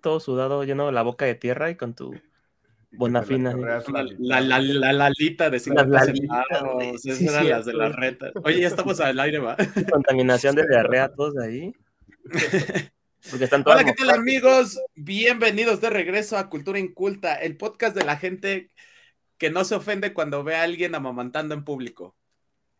[0.00, 2.14] todo sudado, lleno de la boca de tierra y con tu
[2.92, 3.54] bonafina.
[4.18, 8.32] La, la, la, lalita de 50 centavos, esas eran las de las retas.
[8.44, 9.56] Oye, ya estamos al aire, va.
[9.90, 11.74] Contaminación de diarrea todos ahí.
[13.64, 14.80] Hola, ¿qué tal amigos?
[14.94, 18.70] Bienvenidos de regreso a Cultura Inculta, el podcast de la gente
[19.36, 22.14] que no se ofende cuando ve a alguien amamantando en público.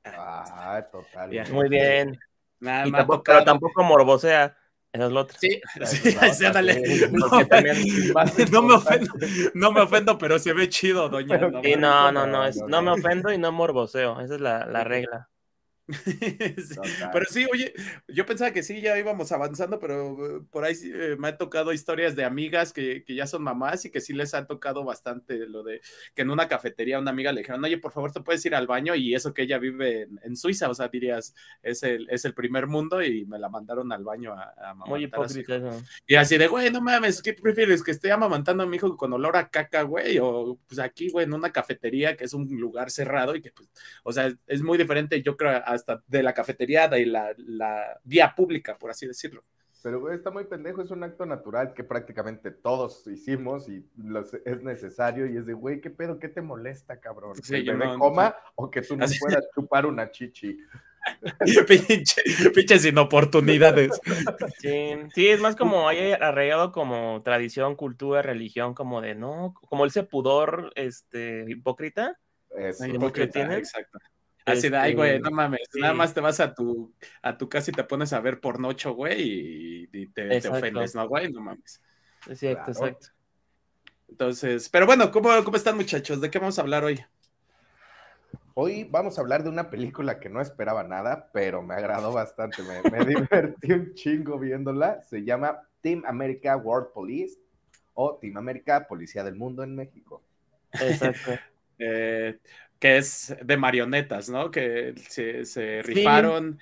[0.04, 1.30] Ah, total.
[1.50, 2.16] Muy bien.
[2.60, 4.56] Nada más tampoco, pero tampoco morbosea.
[4.96, 5.38] Esa es la otra.
[5.38, 5.60] Sí,
[6.32, 6.82] sí, dale.
[8.50, 9.12] No, me ofendo,
[9.52, 11.38] no me ofendo, pero se ve chido, doña.
[11.62, 14.20] Sí, no, no, no, no me ofendo y no morboseo.
[14.22, 15.28] Esa es la, la regla.
[17.12, 17.72] Pero sí, oye,
[18.08, 21.72] yo pensaba que sí, ya íbamos avanzando, pero eh, por ahí eh, me han tocado
[21.72, 25.46] historias de amigas que, que, ya son mamás y que sí les ha tocado bastante
[25.46, 25.80] lo de
[26.14, 28.66] que en una cafetería una amiga le dijeron, oye, por favor, te puedes ir al
[28.66, 32.34] baño y eso que ella vive en, Suiza, o sea, dirías, es el, es el
[32.34, 35.60] primer mundo y me la mandaron al baño a, a Muy hipócrita
[36.06, 37.82] Y así de, güey, no mames, ¿qué prefieres?
[37.82, 40.18] ¿Que esté amamantando a mi hijo con olor a caca, güey?
[40.18, 43.68] O pues aquí, güey, en una cafetería que es un lugar cerrado y que, pues,
[44.02, 48.00] o sea, es muy diferente, yo creo, a hasta de la cafetería y la, la
[48.04, 49.44] vía pública, por así decirlo.
[49.86, 53.86] Pero, güey, está muy pendejo, es un acto natural que prácticamente todos hicimos y
[54.44, 55.28] es necesario.
[55.28, 56.18] Y es de, güey, ¿qué pedo?
[56.18, 57.34] ¿Qué te molesta, cabrón?
[57.48, 60.58] ¿Que yo me coma o que tú no puedas chupar una chichi?
[61.68, 64.00] pinche, pinches inoportunidades.
[64.58, 69.86] Sí, sí, es más como hay arraigado como tradición, cultura, religión, como de no, como
[69.86, 72.18] ese pudor este hipócrita.
[72.50, 74.00] Es hipócrita, exacto.
[74.46, 77.48] Así de, ay, güey, no este, mames, nada más te vas a tu, a tu
[77.48, 81.32] casa y te pones a ver pornocho, güey, y, te, te, ofendes, ¿no, güey?
[81.32, 81.82] No mames.
[82.28, 83.08] Exacto, exacto.
[84.08, 86.20] Entonces, pero bueno, ¿cómo, ¿cómo están, muchachos?
[86.20, 87.04] ¿De qué vamos a hablar hoy?
[88.54, 92.62] Hoy vamos a hablar de una película que no esperaba nada, pero me agradó bastante,
[92.62, 95.02] me, me divertí un chingo viéndola.
[95.02, 97.36] Se llama Team America World Police
[97.94, 100.22] o Team America Policía del Mundo en México.
[100.72, 101.32] Exacto.
[101.78, 102.38] eh,
[102.78, 104.50] que es de marionetas, ¿no?
[104.50, 106.58] Que se, rifaron.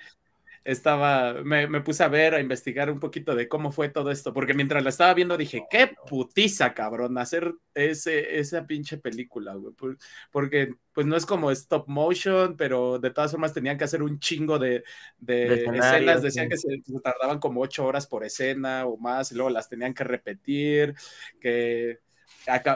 [0.63, 4.55] Estaba, me, puse a ver, a investigar un poquito de cómo fue todo esto, porque
[4.55, 9.75] mientras la estaba viendo dije, qué putiza, cabrón, hacer ese, esa pinche película, güey.
[10.31, 14.17] Porque, pues no es como stop motion, pero de todas formas tenían que hacer un
[14.17, 14.83] chingo de,
[15.27, 16.23] escenas.
[16.23, 19.93] Decían que se, tardaban como ocho horas por escena o más, y luego las tenían
[19.93, 20.95] que repetir,
[21.39, 21.99] que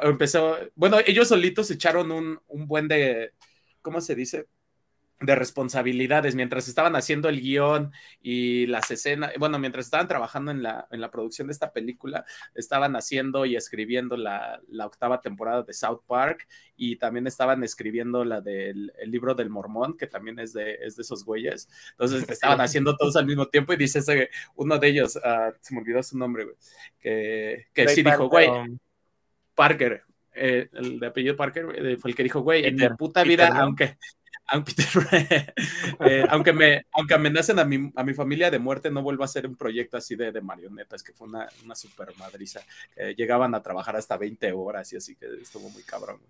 [0.04, 3.34] empezó, bueno, ellos solitos echaron un, un buen de,
[3.82, 4.48] ¿cómo se dice?
[5.22, 7.92] de responsabilidades mientras estaban haciendo el guion
[8.22, 12.26] y las escenas, bueno, mientras estaban trabajando en la, en la producción de esta película,
[12.56, 16.48] estaban haciendo y escribiendo la, la octava temporada de South Park
[16.78, 20.96] y también estaban escribiendo la del el libro del mormón, que también es de, es
[20.96, 21.68] de esos güeyes.
[21.92, 25.74] Entonces estaban haciendo todos al mismo tiempo y dice ese, uno de ellos, uh, se
[25.74, 26.56] me olvidó su nombre, güey,
[27.00, 28.50] que, que sí dijo, güey.
[29.60, 30.04] Parker,
[30.34, 33.50] eh, el de apellido Parker, eh, fue el que dijo, güey, en mi puta vida,
[33.60, 33.98] aunque,
[34.48, 34.74] aunque,
[36.00, 39.26] eh, aunque, me, aunque amenacen a mi, a mi familia de muerte, no vuelvo a
[39.26, 42.62] hacer un proyecto así de, de marionetas, que fue una, una super madriza.
[43.18, 46.22] llegaban a trabajar hasta 20 horas y así que estuvo muy cabrón.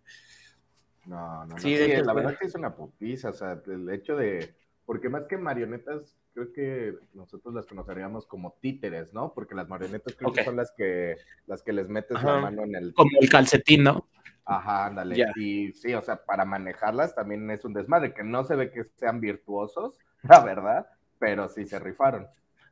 [1.06, 1.58] No, no, no.
[1.60, 4.56] Sí, la verdad que es una putiza, o sea, el hecho de,
[4.88, 9.34] porque más que marionetas, creo que nosotros las conoceríamos como títeres, ¿no?
[9.34, 11.18] Porque las marionetas creo que son las que,
[11.48, 12.94] las que les metes la mano en el...
[12.94, 14.08] Como el calcetín, ¿no?
[14.46, 15.28] Ajá, ándale.
[15.36, 18.84] Y sí, o sea, para manejarlas también es un desmadre, que no se ve que
[18.84, 20.88] sean virtuosos, la verdad,
[21.20, 22.28] pero sí se rifaron.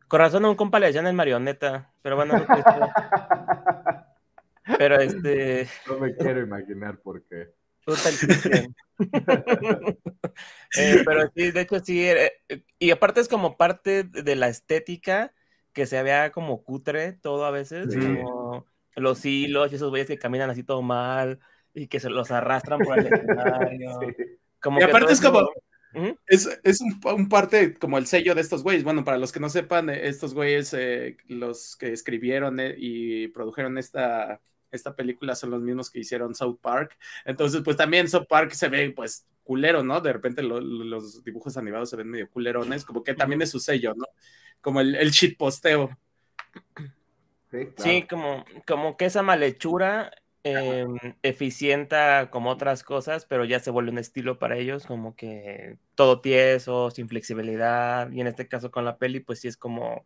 [0.07, 2.33] Corazón a un compa le decían el marioneta, pero bueno.
[4.77, 5.67] pero este...
[5.87, 7.53] No me quiero imaginar por qué.
[10.77, 12.31] Eh, pero sí, de hecho sí, eh,
[12.77, 15.33] y aparte es como parte de la estética
[15.71, 18.65] que se vea como cutre todo a veces, como
[18.95, 21.39] los hilos y esos güeyes que caminan así todo mal
[21.73, 23.99] y que se los arrastran por el escenario.
[24.79, 25.49] y aparte es como,
[26.27, 28.83] es, es un, parte como el sello de estos güeyes.
[28.83, 30.75] Bueno, para los que no sepan, eh, estos güeyes,
[31.27, 36.97] los que escribieron y produjeron esta esta película son los mismos que hicieron South Park.
[37.25, 40.01] Entonces, pues también South Park se ve, pues, culero, ¿no?
[40.01, 43.93] De repente los dibujos animados se ven medio culerones, como que también es su sello,
[43.95, 44.05] ¿no?
[44.61, 45.97] Como el, el shitposteo.
[47.77, 50.11] Sí, como, como que esa malhechura
[50.43, 50.85] eh,
[51.23, 56.19] eficienta como otras cosas, pero ya se vuelve un estilo para ellos, como que todo
[56.19, 60.05] tieso, sin flexibilidad, y en este caso con la peli, pues sí es como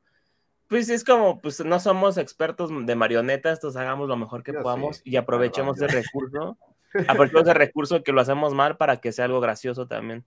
[0.72, 5.02] pues es como, pues no somos expertos de marionetas, entonces hagamos lo mejor que podamos
[5.04, 6.58] y aprovechemos ese recurso.
[7.10, 10.24] Aprovechemos ese recurso que lo hacemos mal para que sea algo gracioso también.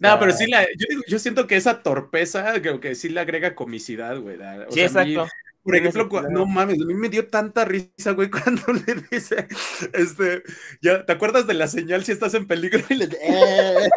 [0.00, 0.66] no, pero sí, la,
[1.06, 4.38] yo, siento que esa torpeza, creo que sí le agrega comicidad, güey.
[4.70, 5.26] sí, exacto.
[5.62, 9.46] por ejemplo, no mames, a mí me dio tanta risa, güey, cuando le dice,
[9.92, 10.42] este,
[10.80, 12.80] ya, ¿te acuerdas de la señal si estás en peligro?
[12.88, 13.90] Y le eh".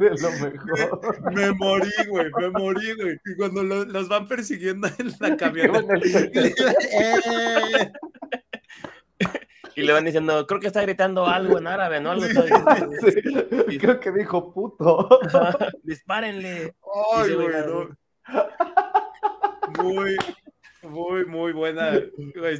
[0.12, 1.32] Es lo mejor.
[1.34, 3.18] Me, morí, güey, me morí, güey.
[3.24, 5.94] Y cuando los van persiguiendo en la camioneta.
[9.76, 12.10] Y le van diciendo, creo que está gritando algo en árabe, ¿no?
[12.10, 12.26] Algo
[13.78, 15.08] Creo que dijo puto.
[15.82, 16.74] Dispárenle.
[17.14, 17.48] Ay, güey,
[19.78, 20.16] Muy,
[20.90, 21.98] muy, muy buena,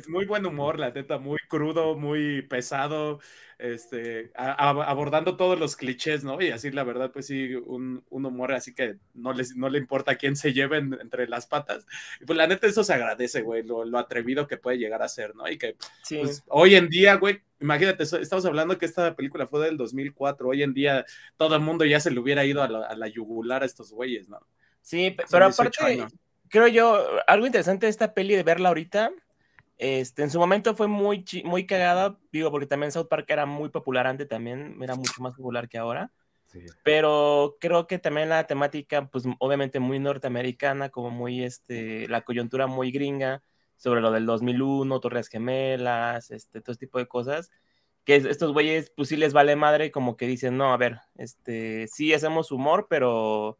[0.09, 3.21] muy buen humor, la teta, muy crudo, muy pesado,
[3.59, 6.41] este, abordando todos los clichés, ¿no?
[6.41, 10.13] Y así la verdad, pues sí, un, humor así que no, les, no le importa
[10.13, 11.87] a quién se lleven entre las patas.
[12.21, 15.35] Y pues la neta eso se agradece, güey, lo, atrevido que puede llegar a ser,
[15.35, 15.49] ¿no?
[15.49, 15.77] Y que
[16.09, 20.63] pues, hoy en día, güey, imagínate, estamos hablando que esta película fue del 2004, hoy
[20.63, 21.05] en día
[21.37, 24.41] todo el mundo ya se le hubiera ido a la, yugular a estos güeyes, ¿no?
[24.81, 26.07] Sí, pero aparte
[26.51, 29.13] creo yo, algo interesante de esta peli de verla ahorita,
[29.79, 33.71] este, en su momento fue muy, muy cagada, digo, porque también South Park era muy
[33.71, 36.13] popular antes también, era mucho más popular que ahora.
[36.83, 42.67] Pero creo que también la temática, pues obviamente muy norteamericana, como muy, este, la coyuntura
[42.67, 43.43] muy gringa,
[43.77, 47.51] sobre lo del 2001, Torres Gemelas, este, todo este tipo de cosas,
[48.05, 51.87] que estos güeyes, pues sí les vale madre, como que dicen, no, a ver, este,
[51.89, 53.59] sí hacemos humor, pero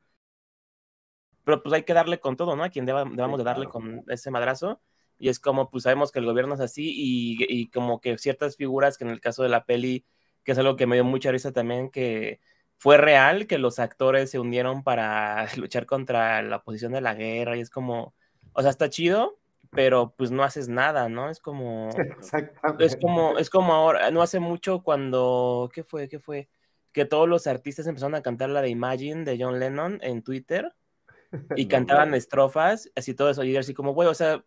[1.51, 2.63] pero pues hay que darle con todo, ¿no?
[2.63, 4.81] A quien debamos de darle con ese madrazo.
[5.19, 8.97] Y es como, pues sabemos que el gobierno es así y, como que ciertas figuras,
[8.97, 10.07] que en el caso de la peli,
[10.45, 12.41] que es algo que me dio mucha risa también, que
[12.79, 17.57] fue real, que los actores se unieron para luchar contra la oposición de la guerra
[17.57, 18.15] y es como,
[18.53, 19.41] o sea, está chido,
[19.73, 21.31] pero pues no haces nada, ¿no?
[21.31, 22.85] Es como, Exactamente.
[22.85, 26.09] es como, es como ahora, no hace mucho cuando, ¿qué fue?
[26.09, 26.49] ¿Qué fue?
[26.93, 30.73] Que todos los artistas empezaron a cantar la de Imagine de John Lennon en Twitter
[31.57, 34.45] y cantaban estrofas, así todo eso, y así como, güey, o sea,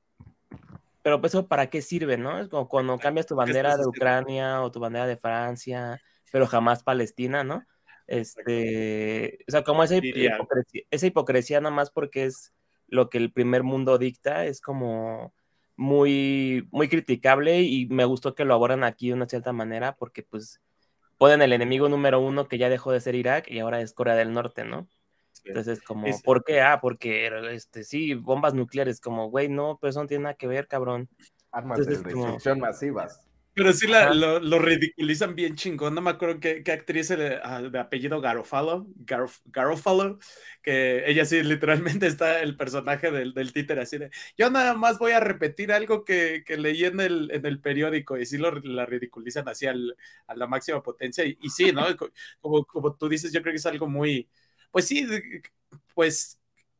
[1.01, 2.39] pero pues eso para qué sirve, ¿no?
[2.39, 6.01] Es como cuando cambias tu bandera de Ucrania o tu bandera de Francia,
[6.31, 7.65] pero jamás Palestina, ¿no?
[8.07, 12.53] Este, o sea, como esa hipocresía, esa hipocresía nada más porque es
[12.87, 15.33] lo que el primer mundo dicta, es como
[15.75, 20.23] muy, muy criticable y me gustó que lo abordan aquí de una cierta manera porque
[20.23, 20.61] pues
[21.17, 24.15] ponen el enemigo número uno que ya dejó de ser Irak y ahora es Corea
[24.15, 24.87] del Norte, ¿no?
[25.43, 26.61] Entonces, como, ¿por qué?
[26.61, 30.47] Ah, porque, este, sí, bombas nucleares, como, güey, no, pero eso no tiene nada que
[30.47, 31.09] ver, cabrón.
[31.51, 33.21] Armas de destrucción masivas.
[33.55, 35.93] Pero sí lo, ridiculizan bien chingón.
[35.93, 38.87] No me acuerdo qué, actriz de, ah, de, apellido Garofalo,
[39.45, 40.17] Garofalo,
[40.63, 44.97] que ella sí literalmente está el personaje del, del títer así de, yo nada más
[44.97, 48.51] voy a repetir algo que, que leí en el, en el periódico y sí lo,
[48.51, 51.23] la ridiculizan así a la máxima potencia.
[51.23, 51.85] Y, y sí, ¿no?
[52.41, 54.27] Como, como tú dices, yo creo que es algo muy,
[54.73, 55.07] pues sí,
[55.93, 56.39] pues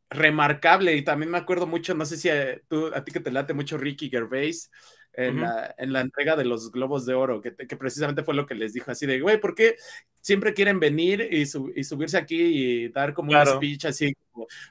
[0.10, 0.96] remarcable.
[0.96, 3.54] Y también me acuerdo mucho, no sé si a, tú, a ti que te late
[3.54, 4.70] mucho Ricky Gervais.
[5.16, 8.48] En, la, en la entrega de los Globos de Oro, que, que, precisamente fue lo
[8.48, 9.76] que les dijo así de, güey, ¿por qué
[10.24, 14.16] siempre quieren venir y, y subirse aquí y dar como un speech así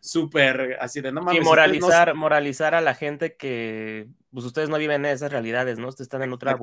[0.00, 1.42] súper, así de no mames?
[1.42, 5.88] Y moralizar, moralizar a la gente que pues ustedes no viven esas realidades, ¿no?
[5.88, 6.56] Ustedes están en otra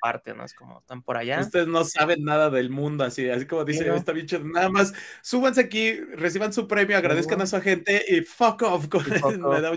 [0.00, 0.44] parte, ¿no?
[0.44, 1.40] Es como, están por allá.
[1.40, 5.62] Ustedes no saben nada del mundo, así, así como dice esta bicho, nada más súbanse
[5.62, 8.86] aquí, reciban su premio, agradezcan a su gente y fuck off.
[8.86, 9.02] Con,
[9.50, 9.72] Me da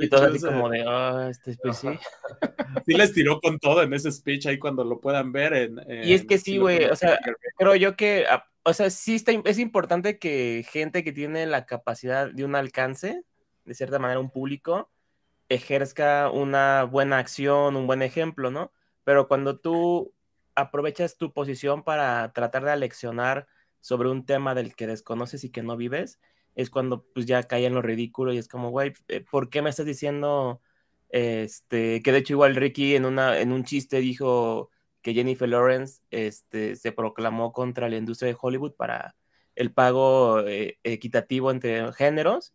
[0.00, 1.88] y todo así como de, oh, este pues sí.
[2.86, 5.52] sí les tiró con todo en ese speech ahí cuando lo puedan ver.
[5.54, 7.18] En, y es que sí, güey, o sea,
[7.58, 11.66] creo yo que, ah, o sea, sí está, es importante que gente que tiene la
[11.66, 13.24] capacidad de un alcance,
[13.64, 14.90] de cierta manera un público,
[15.48, 18.72] ejerzca una buena acción, un buen ejemplo, ¿no?
[19.04, 20.14] Pero cuando tú
[20.54, 23.48] aprovechas tu posición para tratar de aleccionar
[23.80, 26.20] sobre un tema del que desconoces y que no vives,
[26.54, 29.62] es cuando pues ya cae en lo ridículo y es como, güey, eh, ¿por qué
[29.62, 30.62] me estás diciendo
[31.10, 34.70] este, que de hecho igual Ricky en, una, en un chiste dijo
[35.04, 39.14] que Jennifer Lawrence este, se proclamó contra la industria de Hollywood para
[39.54, 42.54] el pago eh, equitativo entre géneros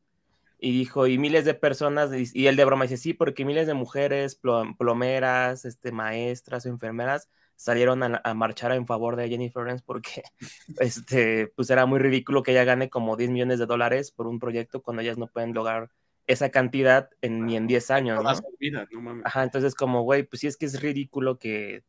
[0.57, 3.75] y dijo, y miles de personas, y él de broma dice, sí, porque miles de
[3.75, 4.37] mujeres,
[4.77, 10.23] plomeras, este, maestras, enfermeras, salieron a, marchar en favor de Jennifer Lawrence porque
[10.79, 14.39] este, pues era muy ridículo que ella gane como 10 millones de dólares por un
[14.39, 15.91] proyecto cuando ellas no pueden lograr
[16.25, 18.23] esa cantidad en, ni en 10 años.
[18.23, 19.21] ¿no?
[19.23, 21.83] Ajá, entonces como, güey, pues sí es que es ridículo que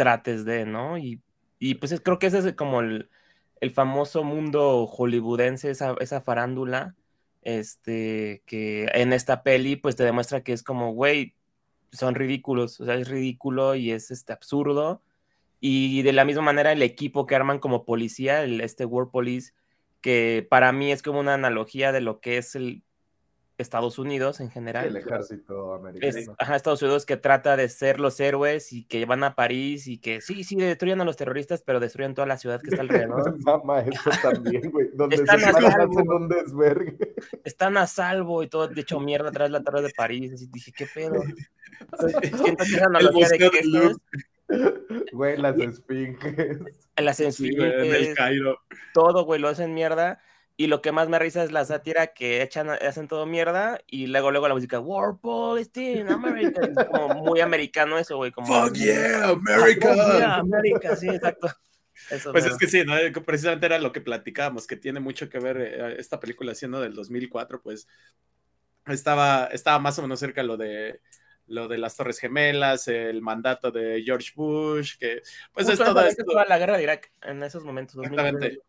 [0.00, 0.96] trates de, ¿no?
[0.96, 1.20] Y,
[1.58, 3.10] y pues creo que ese es como el,
[3.60, 6.96] el famoso mundo hollywoodense, esa, esa farándula
[7.42, 11.34] este, que en esta peli, pues te demuestra que es como, güey,
[11.92, 15.02] son ridículos, o sea, es ridículo y es este, absurdo.
[15.60, 19.52] Y de la misma manera el equipo que arman como policía, el, este World Police,
[20.00, 22.82] que para mí es como una analogía de lo que es el
[23.62, 24.86] Estados Unidos en general.
[24.86, 26.34] El ejército americano.
[26.38, 29.98] ajá, Estados Unidos que trata de ser los héroes y que van a París y
[29.98, 33.38] que sí, sí, destruyen a los terroristas, pero destruyen toda la ciudad que está alrededor.
[33.44, 34.88] Mamá, eso también, güey.
[34.94, 36.16] Donde están se a salvo.
[36.16, 37.14] un desvergue.
[37.44, 40.32] Están a salvo y todo de hecho mierda atrás de la torre de París.
[40.32, 41.22] Así dije, ¿qué pedo?
[42.42, 43.94] Siento que analogía de que
[45.12, 46.58] Güey, las esfinges.
[46.96, 47.72] Las esfinges.
[47.84, 48.58] En el Cairo.
[48.92, 50.20] Todo, güey, lo hacen mierda
[50.60, 54.08] y lo que más me risa es la sátira que echan, hacen todo mierda y
[54.08, 56.60] luego, luego la música War Police America.
[56.60, 58.30] Es como muy americano eso, güey.
[58.30, 59.94] Como, Fuck yeah, America.
[59.94, 61.48] Fuck yeah, America, sí, exacto.
[62.30, 62.92] pues es que sí, ¿no?
[63.24, 66.92] precisamente era lo que platicábamos, que tiene mucho que ver eh, esta película siendo del
[66.92, 67.88] 2004, pues
[68.84, 71.00] estaba, estaba más o menos cerca lo de
[71.46, 75.22] lo de las Torres Gemelas, el mandato de George Bush, que
[75.54, 76.22] pues es todo esto.
[76.46, 77.96] la guerra de Irak en esos momentos.
[77.96, 78.60] Exactamente.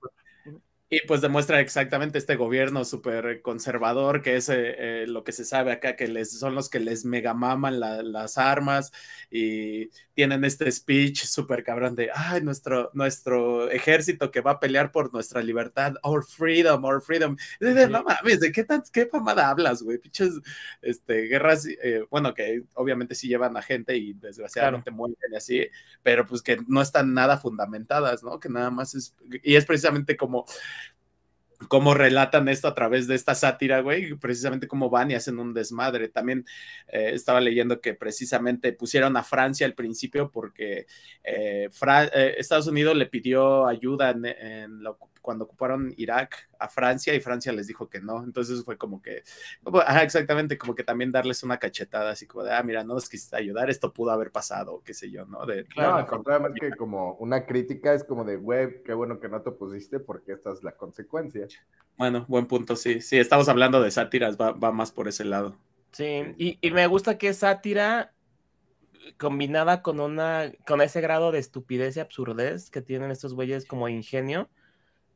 [0.94, 5.46] Y pues demuestra exactamente este gobierno súper conservador, que es eh, eh, lo que se
[5.46, 8.92] sabe acá, que les, son los que les megamaman las armas
[9.30, 14.92] y tienen este speech súper cabrón de, ay, nuestro, nuestro ejército que va a pelear
[14.92, 17.38] por nuestra libertad, our freedom, our freedom.
[17.62, 19.98] no mames, ¿de qué, tan, qué famada hablas, güey?
[19.98, 20.42] Pinches
[20.82, 25.68] este, guerras, eh, bueno, que obviamente sí llevan a gente y desgraciadamente mueren y así,
[26.04, 28.42] pero pues que no están nada fundamentadas, ¿no?
[28.42, 30.46] Que nada más es, y es precisamente como
[31.68, 35.54] cómo relatan esto a través de esta sátira, güey, precisamente cómo van y hacen un
[35.54, 36.08] desmadre.
[36.10, 36.46] También
[36.88, 40.86] eh, estaba leyendo que precisamente pusieron a Francia al principio porque
[41.24, 47.22] eh, eh, Estados Unidos le pidió ayuda en, la cuando ocuparon Irak a Francia y
[47.22, 48.24] Francia les dijo que no.
[48.24, 49.24] Entonces fue como que,
[50.02, 53.36] exactamente, como que también darles una cachetada, así como de, ah, mira, no nos quisiste
[53.36, 55.46] ayudar, esto pudo haber pasado, qué sé yo, ¿no?
[55.46, 59.42] De, claro, no, que como una crítica es como de, güey, qué bueno que no
[59.42, 61.48] te pusiste porque esta es la consecuencia.
[61.98, 63.02] Bueno, buen punto, sí.
[63.02, 65.58] Sí, estamos hablando de sátiras, va, más por ese lado.
[65.92, 68.14] Sí, y, y me gusta que es sátira
[69.18, 73.90] combinada con una con ese grado de estupidez y absurdez que tienen estos güeyes como
[73.90, 74.50] ingenio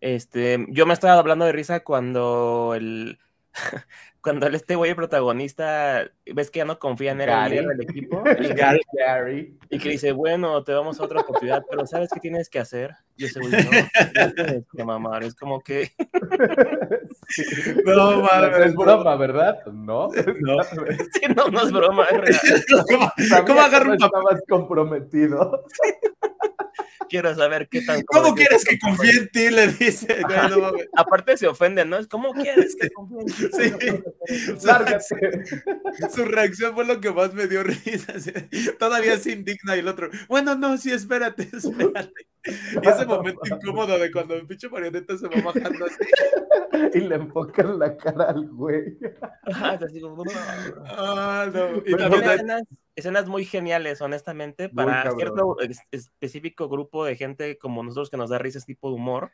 [0.06, 3.20] este, yo me estaba hablando de risa cuando el
[4.26, 8.24] cuando este güey protagonista ves que ya no confía en él el del equipo.
[8.46, 12.58] Y, Gary, y que dice bueno te damos otra oportunidad pero sabes qué tienes que
[12.58, 13.70] hacer y ese güey no,
[14.36, 15.92] tienes que mamar es como que
[17.86, 20.10] no madre, es broma verdad no.
[20.42, 20.58] No.
[21.36, 22.66] No, no es broma es real.
[22.90, 23.12] ¿cómo,
[23.46, 25.64] ¿cómo agarro un estabas comprometido.
[27.10, 28.02] Quiero saber qué tan.
[28.04, 29.50] ¿Cómo quieres que confíe en ti?
[29.50, 30.22] Le dice.
[30.96, 31.98] Aparte se ofende, ¿no?
[32.10, 33.90] ¿Cómo quieres que confíe en ti?
[33.90, 34.04] Sí.
[36.14, 38.14] Su reacción fue lo que más me dio risa.
[38.80, 42.28] Todavía se indigna y el otro, bueno, no, sí, espérate, espérate.
[42.46, 45.98] Y ese momento incómodo de cuando el pinche marioneta se va bajando así.
[46.94, 48.98] Y le enfocan la cara al güey.
[50.86, 51.78] Ah, no.
[51.86, 55.58] Y también escenas muy geniales, honestamente, para cierto
[55.92, 59.32] específico grupo de gente como nosotros que nos da risa ese tipo de humor.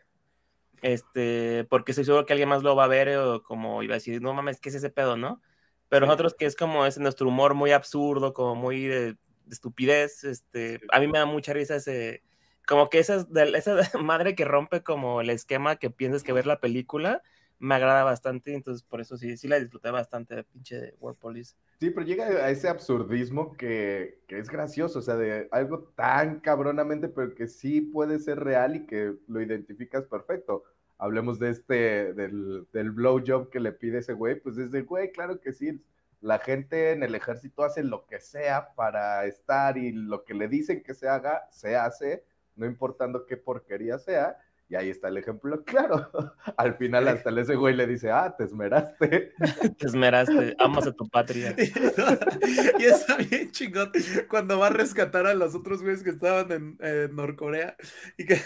[0.81, 3.97] Este, porque estoy seguro que alguien más lo va a ver o como iba a
[3.97, 5.41] decir, no mames, ¿qué es ese pedo, no?
[5.89, 9.17] Pero nosotros que es como es nuestro humor muy absurdo, como muy de,
[9.51, 12.23] estupidez, este, a mí me da mucha risa ese,
[12.65, 16.59] como que esa, esa madre que rompe como el esquema que piensas que ver la
[16.59, 17.21] película,
[17.61, 21.55] me agrada bastante, entonces por eso sí, sí la disfruté bastante de pinche World Police.
[21.79, 26.39] Sí, pero llega a ese absurdismo que, que, es gracioso, o sea, de algo tan
[26.39, 30.63] cabronamente, pero que sí puede ser real y que lo identificas perfecto.
[30.97, 35.39] Hablemos de este, del, del blowjob que le pide ese güey, pues desde güey, claro
[35.39, 35.83] que sí,
[36.19, 40.47] la gente en el ejército hace lo que sea para estar y lo que le
[40.47, 42.23] dicen que se haga, se hace,
[42.55, 44.37] no importando qué porquería sea,
[44.71, 46.09] y ahí está el ejemplo claro.
[46.55, 49.33] Al final hasta ese güey le dice, ah, te esmeraste.
[49.77, 51.53] Te esmeraste, amas a tu patria.
[52.79, 53.91] y está bien chingón
[54.29, 57.75] cuando va a rescatar a los otros güeyes que estaban en, en Norcorea
[58.17, 58.39] y que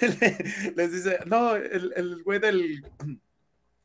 [0.75, 2.83] les dice, no, el, el güey del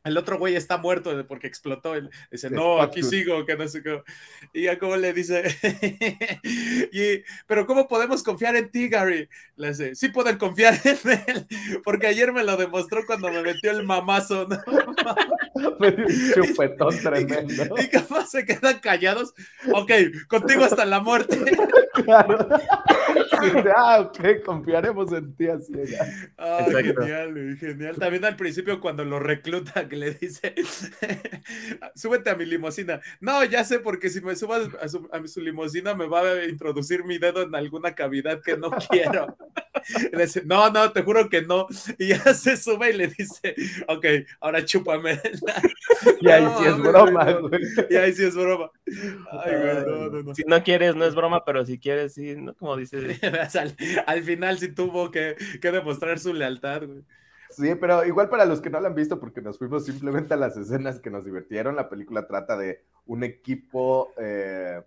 [0.04, 1.94] el otro güey está muerto porque explotó.
[1.94, 4.02] Él dice, no, aquí sigo, que no sé qué.
[4.52, 5.42] Y ya como le dice,
[6.92, 9.28] y, pero ¿cómo podemos confiar en ti, Gary?
[9.56, 11.46] Le dice, sí pueden confiar en él,
[11.84, 14.46] porque ayer me lo demostró cuando me metió el mamazo.
[14.48, 14.58] ¿no?
[15.80, 17.74] un chupetón tremendo.
[17.78, 19.34] Y, capaz se quedan callados.
[19.72, 19.92] Ok,
[20.28, 21.38] contigo hasta la muerte.
[22.04, 22.48] claro.
[23.76, 25.72] ah, ok, confiaremos en ti así.
[26.38, 27.96] Ah, genial, genial.
[27.96, 30.54] También al principio cuando lo recluta que le dice,
[31.94, 33.00] súbete a mi limusina.
[33.20, 36.44] No, ya sé, porque si me subas a su, a su limusina me va a
[36.44, 39.36] introducir mi dedo en alguna cavidad que no quiero.
[40.44, 41.66] no, no, te juro que no.
[41.98, 43.54] Y ya se sube y le dice,
[43.88, 44.06] ok,
[44.40, 45.20] ahora chúpame.
[46.20, 47.60] y ahí sí es broma, güey.
[47.88, 48.70] Y ahí sí es broma.
[49.44, 50.34] Ay, güey, no, no, no.
[50.34, 52.54] Si no quieres, no es broma, pero si quieres, sí, ¿no?
[52.54, 53.18] Como dice.
[53.30, 57.04] Al, al, final sí tuvo que, que demostrar su lealtad, güey.
[57.50, 60.36] Sí, pero igual para los que no la han visto, porque nos fuimos simplemente a
[60.36, 64.80] las escenas que nos divirtieron, la película trata de un equipo eh,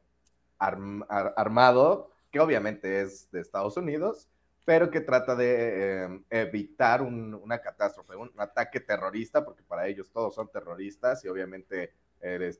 [0.57, 4.29] armado, que obviamente es de Estados Unidos,
[4.63, 10.33] pero que trata de eh, evitar una catástrofe, un ataque terrorista, porque para ellos todos
[10.33, 11.91] son terroristas y obviamente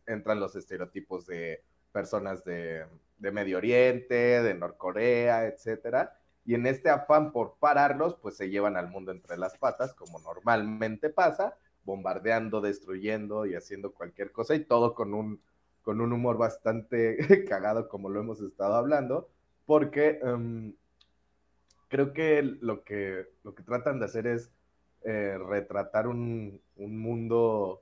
[0.06, 1.64] entran los estereotipos de
[1.94, 2.86] personas de,
[3.24, 6.14] de Medio Oriente, de Norcorea, etcétera
[6.46, 10.20] y en este afán por pararlos, pues se llevan al mundo entre las patas, como
[10.20, 15.42] normalmente pasa, bombardeando, destruyendo y haciendo cualquier cosa, y todo con un,
[15.82, 19.30] con un humor bastante cagado, como lo hemos estado hablando,
[19.66, 20.74] porque em,
[21.88, 24.52] creo que lo, que lo que tratan de hacer es
[25.04, 27.82] eh, retratar un, un mundo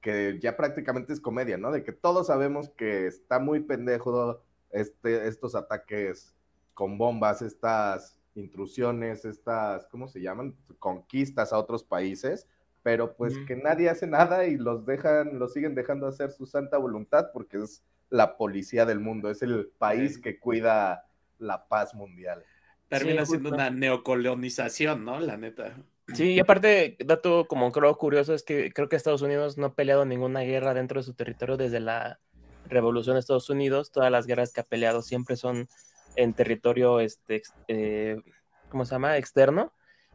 [0.00, 1.70] que ya prácticamente es comedia, ¿no?
[1.70, 4.43] De que todos sabemos que está muy pendejo
[4.74, 6.34] este, estos ataques
[6.74, 10.56] con bombas, estas intrusiones, estas, ¿cómo se llaman?
[10.80, 12.48] Conquistas a otros países,
[12.82, 16.76] pero pues que nadie hace nada y los dejan, los siguen dejando hacer su santa
[16.76, 21.06] voluntad porque es la policía del mundo, es el país que cuida
[21.38, 22.44] la paz mundial.
[22.88, 25.20] Termina siendo una neocolonización, ¿no?
[25.20, 25.76] La neta.
[26.12, 29.74] Sí, y aparte, dato como creo curioso es que creo que Estados Unidos no ha
[29.74, 32.20] peleado ninguna guerra dentro de su territorio desde la
[32.66, 33.92] revolución de Estados Unidos.
[33.92, 35.68] Todas las guerras que ha peleado siempre son
[36.16, 38.20] en territorio, este, eh,
[38.68, 39.16] ¿cómo se llama?
[39.18, 39.72] Externo.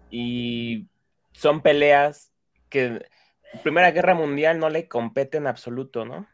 [0.10, 0.88] Y
[1.32, 2.32] son peleas
[2.70, 3.06] que
[3.64, 6.28] Primera Guerra Mundial no le compete en absoluto, ¿no?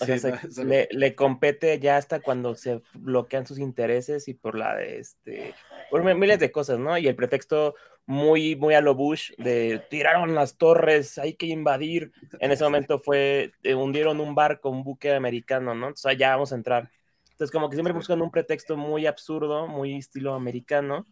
[0.00, 4.74] O sea, Le, le, compete ya hasta cuando se bloquean sus intereses y por la
[4.74, 5.54] de este,
[5.92, 6.96] por miles de cosas, ¿no?
[6.96, 7.74] Y el pretexto
[8.06, 12.12] muy, muy a lo Bush de tiraron las torres, hay que invadir.
[12.40, 15.88] En ese momento fue, eh, hundieron un barco, un buque americano, ¿no?
[15.88, 16.90] Entonces ya vamos a entrar.
[17.32, 21.06] Entonces, como que siempre buscan un pretexto muy absurdo, muy estilo americano,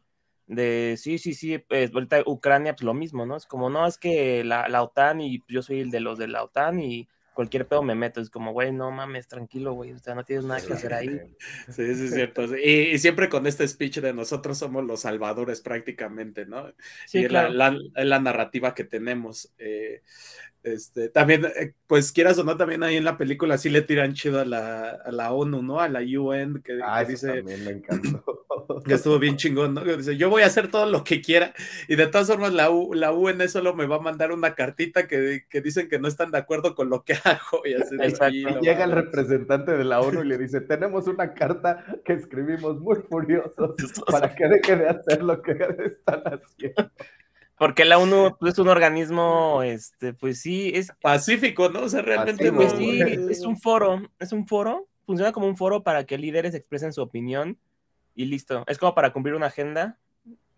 [0.46, 3.36] de sí, sí, sí, pues ahorita Ucrania, pues lo mismo, ¿no?
[3.36, 6.28] Es como, no, es que la, la OTAN y yo soy el de los de
[6.28, 7.06] la OTAN y
[7.40, 8.20] cualquier pedo me meto.
[8.20, 9.92] Es como, güey, no mames, tranquilo, güey.
[9.92, 11.08] O sea, no tienes nada que hacer ahí.
[11.70, 12.44] Sí, sí, es cierto.
[12.54, 16.70] Y, y, siempre con este speech de nosotros somos los salvadores prácticamente, ¿no?
[17.06, 17.48] Sí, y claro.
[17.48, 19.54] la, la, la, narrativa que tenemos.
[19.56, 20.02] Eh,
[20.62, 24.12] este, también, eh, pues quieras o no, también ahí en la película sí le tiran
[24.12, 25.80] chido a la, a la ONU, ¿no?
[25.80, 27.28] A la UN, que, ah, que dice.
[27.28, 28.24] También me encantó.
[28.84, 29.82] Que estuvo bien chingón, ¿no?
[29.82, 31.54] Que dice, yo voy a hacer todo lo que quiera,
[31.88, 35.08] y de todas formas, la, U, la UN solo me va a mandar una cartita
[35.08, 37.62] que, que dicen que no están de acuerdo con lo que hago.
[37.64, 37.96] Y, así,
[38.30, 42.78] y llega el representante de la ONU y le dice: Tenemos una carta que escribimos
[42.80, 43.74] muy furiosos
[44.10, 45.52] para que deje de hacer lo que
[45.84, 46.90] están haciendo.
[47.60, 51.82] Porque la ONU pues, es un organismo, este, pues sí, es pacífico, ¿no?
[51.82, 55.82] O sea, realmente pues, sí, es un foro, es un foro, funciona como un foro
[55.82, 57.58] para que líderes expresen su opinión
[58.14, 58.64] y listo.
[58.66, 59.98] Es como para cumplir una agenda,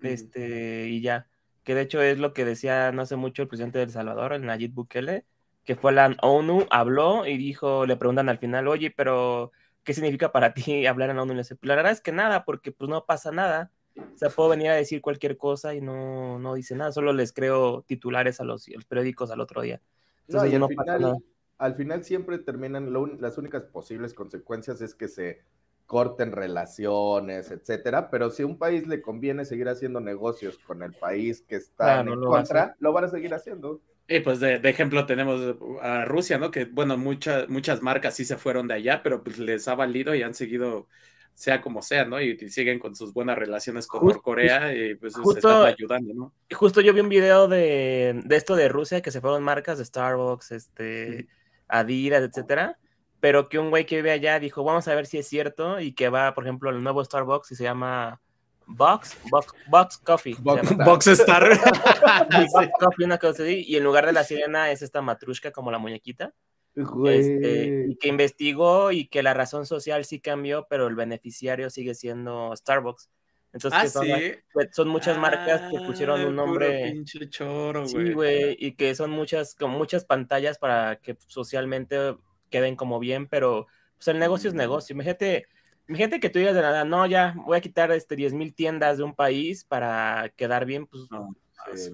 [0.01, 1.27] este, y ya.
[1.65, 4.33] Que de hecho es lo que decía no hace mucho el presidente de El Salvador,
[4.33, 5.25] el Nayib Bukele,
[5.65, 9.51] que fue la ONU, habló y dijo, le preguntan al final, oye, pero
[9.83, 11.33] ¿qué significa para ti hablar en la ONU?
[11.33, 14.31] Y le dice, la verdad es que nada, porque pues no pasa nada o sea,
[14.31, 18.41] puedo venir a decir cualquier cosa y no, no dice nada, solo les creo titulares
[18.41, 19.81] a los, los periódicos al otro día.
[20.29, 21.17] Entonces, no, al, final,
[21.59, 25.41] al, final, siempre terminan, lo, las únicas posibles consecuencias es que se
[25.87, 30.95] corten relaciones, etcétera, pero si a un país le conviene seguir haciendo negocios con el
[30.95, 33.81] país que está en contra, lo van a seguir haciendo.
[34.09, 36.51] Y pues de, de, ejemplo tenemos a Rusia, ¿no?
[36.51, 40.15] Que bueno, muchas muchas marcas sí se fueron de allá, pero pues les ha valido
[40.15, 40.89] y han seguido
[41.35, 42.21] sea como sea, ¿no?
[42.21, 46.33] Y, siguen con sus buenas relaciones con Corea y pues justo, se están ayudando, ¿no?
[46.53, 49.85] Justo yo vi un video de, de, esto de Rusia, que se fueron marcas de
[49.85, 51.29] Starbucks, este,
[51.69, 52.79] Adidas, etcétera,
[53.21, 55.93] pero que un güey que vive allá dijo, vamos a ver si es cierto, y
[55.93, 58.21] que va, por ejemplo, al nuevo Starbucks y se llama
[58.67, 60.37] Box, Box, Box Coffee.
[60.39, 61.49] Box, Box Star.
[62.53, 65.71] Box Coffee, una cosa así, y en lugar de la sirena es esta matrushka como
[65.71, 66.33] la muñequita.
[66.75, 71.95] Este, y que investigó y que la razón social sí cambió, pero el beneficiario sigue
[71.95, 73.11] siendo Starbucks.
[73.53, 74.33] Entonces, ah, son, ¿sí?
[74.71, 76.91] son, muchas marcas que pusieron un nombre.
[76.91, 78.57] Pinche choro, sí, güey.
[78.59, 82.17] Y que son muchas, con muchas pantallas para que socialmente
[82.49, 84.95] queden como bien, pero pues el negocio es negocio.
[84.95, 85.49] Imagínate,
[85.87, 88.97] imagínate que tú digas de nada, no, ya voy a quitar este 10 mil tiendas
[88.97, 91.11] de un país para quedar bien, pues.
[91.11, 91.35] No,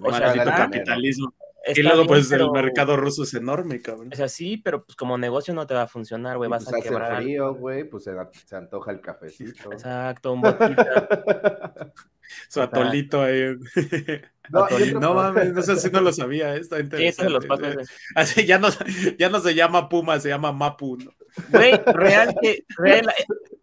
[0.01, 1.33] o sea, capitalismo
[1.75, 4.09] y luego, pues, el mercado ruso es enorme, cabrón.
[4.11, 6.49] O sea, sí, pero pues como negocio no te va a funcionar, güey.
[6.49, 7.17] Vas pues, a hace quebrar.
[7.21, 8.11] frío, güey, pues se,
[8.45, 9.71] se antoja el cafecito.
[9.73, 11.93] Exacto, un botita.
[12.47, 13.55] Su atolito ahí.
[14.51, 14.99] No, Atolito.
[14.99, 17.47] no mames, no sé si no lo sabía, eh, está se los interesante.
[17.47, 17.91] paso.
[18.15, 18.67] Así ya no,
[19.17, 20.97] ya no se llama Puma, se llama Mapu.
[20.97, 21.11] ¿no?
[21.49, 22.63] Güey, real que.
[22.77, 23.07] Real,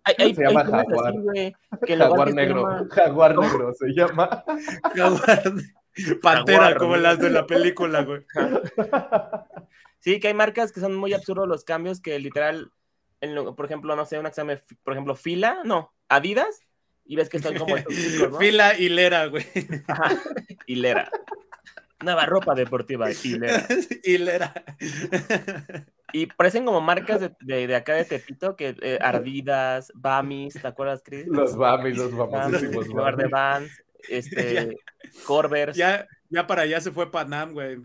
[0.03, 1.09] hay, hay, Se llama hay jaguar.
[1.11, 1.57] así, güey.
[1.85, 4.45] Que Jaguar negro, llama- jaguar negro se llama.
[4.97, 5.43] Jaguar.
[6.23, 8.25] Pantera, como las de la película, güey.
[10.01, 12.71] Sí, que hay marcas que son muy absurdos los cambios que literal,
[13.21, 16.61] en lo- por ejemplo, no sé, un examen, por ejemplo, fila, no, Adidas,
[17.05, 18.39] y ves que están como estos chicos, ¿no?
[18.39, 19.45] Fila hilera, güey.
[19.89, 20.17] Ajá,
[20.67, 21.11] hilera.
[22.05, 23.67] Nueva ropa deportiva, hilera.
[24.05, 24.55] hilera.
[26.13, 30.69] Y parecen como marcas de, de, de acá de Tepito, que eh, Ardidas, Bamis, ¿te
[30.69, 31.27] acuerdas, Chris?
[31.27, 33.33] Los Bamis, los Bamis, famosísimos en lugar de Bamis.
[33.71, 34.77] Vans, este,
[35.27, 37.79] Corvers, Ya, ya para allá se fue Panam, güey.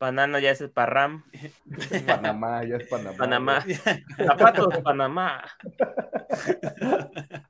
[0.00, 1.22] Banana ya es el Parram,
[2.08, 3.16] Panamá, ya es Panamá.
[3.16, 3.64] Panamá,
[4.16, 5.44] zapatos Panamá.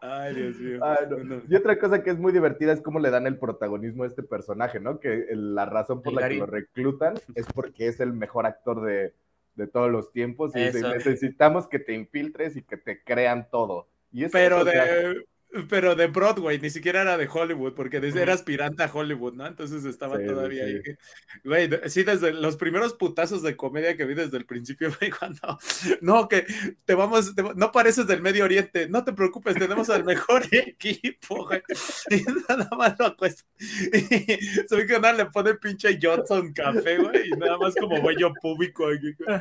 [0.00, 0.78] Ay, Dios mío.
[0.82, 1.16] Ay, no.
[1.16, 4.06] Bueno, Y otra cosa que es muy divertida es cómo le dan el protagonismo a
[4.06, 4.98] este personaje, ¿no?
[5.00, 6.34] Que el- la razón por El la Gary.
[6.34, 9.14] que lo reclutan es porque es el mejor actor de,
[9.54, 10.88] de todos los tiempos y Eso.
[10.88, 13.88] necesitamos que te infiltres y que te crean todo.
[14.10, 15.24] Y pero eso, o sea, de
[15.68, 19.46] pero de Broadway, ni siquiera era de Hollywood, porque desde era aspirante a Hollywood, ¿no?
[19.46, 20.70] Entonces estaba Sí, todavía sí.
[20.70, 20.82] ahí.
[21.44, 25.58] Güey, sí, desde los primeros putazos de comedia que vi desde el principio, güey, cuando,
[26.00, 26.46] no, que
[26.84, 31.46] te vamos, te- no pareces del Medio Oriente, no te preocupes, tenemos al mejor equipo,
[31.46, 31.62] güey.
[32.10, 33.42] Y nada más lo acuesta.
[33.60, 34.36] Y
[34.66, 38.32] se ve que nada le pone pinche Johnson café, güey, y nada más como vello
[38.40, 38.86] público.
[38.88, 39.38] aquí, güey.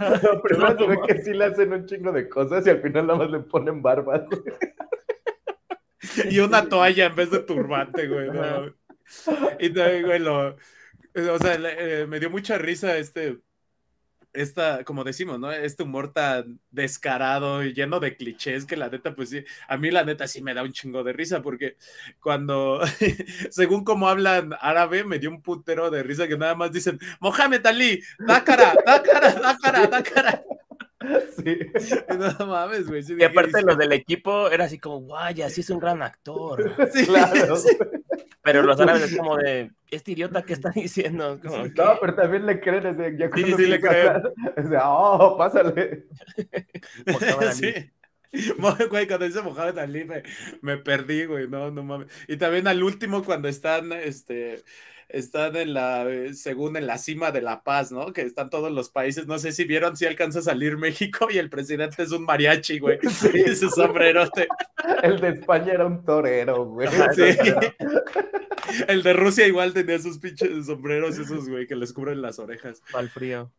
[0.59, 3.19] no, se ve que sí le hacen un chingo de cosas y al final nada
[3.19, 4.19] más le ponen barba.
[4.29, 4.41] güey.
[6.29, 8.29] y una toalla en vez de turbante, güey.
[8.31, 8.73] no
[9.59, 10.55] y también, güey, lo,
[11.15, 13.39] o sea, le- eh, me dio mucha risa este,
[14.33, 15.51] esta, como decimos, ¿no?
[15.51, 19.91] Este humor tan descarado y lleno de clichés que la neta, pues sí, a mí
[19.91, 21.77] la neta sí me da un chingo de risa porque
[22.21, 22.81] cuando,
[23.51, 27.65] según como hablan árabe, me dio un putero de risa que nada más dicen, Mohamed
[27.67, 30.43] Ali, da cara, da cara, da cara, da cara.
[31.43, 31.57] Sí.
[32.09, 33.03] Y no mames, güey.
[33.03, 36.01] sí Y dije, aparte los del equipo era así como, guay, así es un gran
[36.01, 36.73] actor.
[36.93, 37.55] Sí, Claro.
[37.55, 37.77] sí.
[38.43, 41.39] Pero los árabes es como de, este idiota, ¿qué está diciendo?
[41.41, 41.73] Como, ¿qué?
[41.75, 44.21] No, pero también le creen desde ya cuando sí le creen.
[44.57, 46.05] Es de, oh, pásale.
[47.53, 47.73] Sí.
[48.89, 50.23] Güey, cuando dice Mohamed Ali me,
[50.61, 52.07] me perdí, güey, no, no mames.
[52.29, 54.63] Y también al último cuando están, este,
[55.13, 58.13] están en la, eh, según en la cima de la paz, ¿no?
[58.13, 61.37] Que están todos los países, no sé si vieron si alcanza a salir México y
[61.37, 62.99] el presidente es un mariachi, güey,
[63.33, 64.47] y su sombrerote.
[65.03, 66.87] El de España era un torero, güey.
[67.15, 68.83] Sí.
[68.87, 72.81] El de Rusia igual tenía sus pinches sombreros esos, güey, que les cubren las orejas.
[72.91, 73.51] Pa'l frío.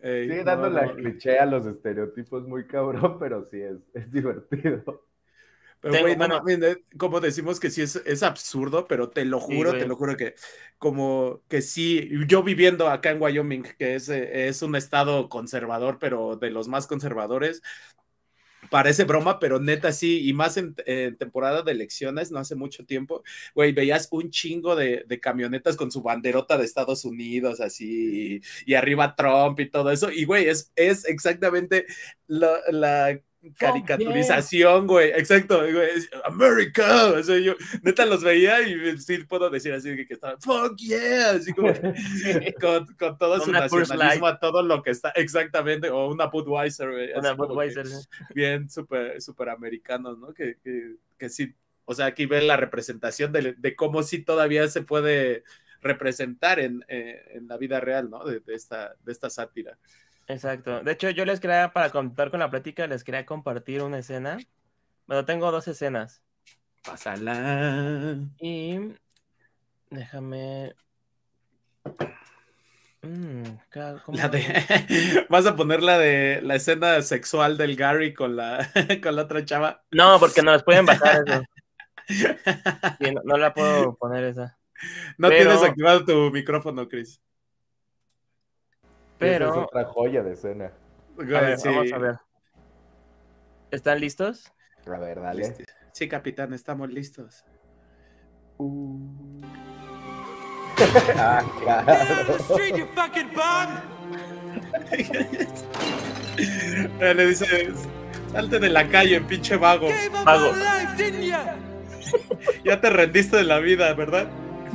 [0.00, 3.78] Ey, Sí, no, dándole no, a cliché a los estereotipos muy cabrón, pero sí es,
[3.92, 5.04] es divertido.
[5.84, 9.38] Pero, Tengo- güey, no mames, como decimos que sí es, es absurdo, pero te lo
[9.38, 10.34] juro, te lo juro que
[10.78, 15.98] como que sí, yo viviendo acá en Wyoming, que es, eh, es un estado conservador,
[15.98, 17.62] pero de los más conservadores,
[18.70, 22.84] parece broma, pero neta sí, y más en, en temporada de elecciones, no hace mucho
[22.86, 23.22] tiempo,
[23.54, 28.72] güey, veías un chingo de, de camionetas con su banderota de Estados Unidos, así, y,
[28.72, 31.86] y arriba Trump y todo eso, y güey, es, es exactamente
[32.26, 33.20] la, la
[33.52, 35.90] caricaturización, güey, exacto, güey,
[36.24, 40.36] America, o sea, yo neta los veía y sí puedo decir así que, que estaba,
[40.40, 41.72] fuck yeah, así como
[42.60, 46.90] con, con todo su Una nacionalismo a todo lo que está, exactamente, o una Budweiser,
[46.90, 47.86] güey, Una Budweiser.
[48.34, 50.32] bien súper super americanos, ¿no?
[50.32, 51.54] Que, que, que sí,
[51.84, 55.44] o sea, aquí ven la representación de, de cómo sí todavía se puede
[55.84, 58.24] representar en, eh, en la vida real, ¿no?
[58.24, 59.78] De, de esta, de esta sátira.
[60.26, 60.80] Exacto.
[60.82, 64.38] De hecho, yo les quería, para contar con la plática, les quería compartir una escena.
[65.06, 66.22] Bueno, tengo dos escenas.
[66.84, 68.16] Pásala.
[68.40, 68.78] Y
[69.90, 70.74] déjame.
[73.02, 74.16] Mm, ca- ¿cómo?
[74.16, 74.44] La de,
[75.28, 78.66] vas a poner la de la escena sexual del Gary con la,
[79.02, 79.84] con la otra chava.
[79.90, 81.42] No, porque no les pueden bajar eso.
[82.06, 84.58] Sí, no, no la puedo poner esa.
[85.16, 87.18] No Pero- tienes activado tu micrófono, Chris.
[89.24, 90.70] Esa es Pero, otra joya de escena.
[91.18, 91.68] a ver, Sí.
[91.68, 92.16] vamos a ver.
[93.70, 94.52] ¿Están listos?
[94.86, 95.48] A ver, dale.
[95.48, 95.64] Listo.
[95.92, 97.44] Sí, capitán, estamos listos.
[101.16, 101.94] Ah, claro.
[106.36, 107.46] Eh, Le dice,
[108.32, 109.88] salte de la calle, pinche vago.
[110.24, 110.52] Vago.
[112.64, 114.28] Ya te rendiste de la vida, ¿verdad?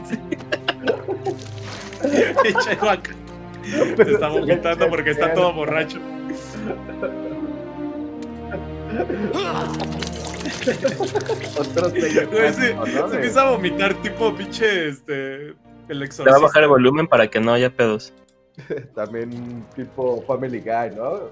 [3.97, 5.99] Se está vomitando porque está todo borracho.
[12.53, 12.71] se,
[13.13, 15.53] empieza a vomitar tipo pinche este
[15.87, 16.23] el exorcista.
[16.23, 18.13] Te va a bajar el volumen para que no haya pedos.
[18.95, 21.29] También tipo Family Guy, ¿no?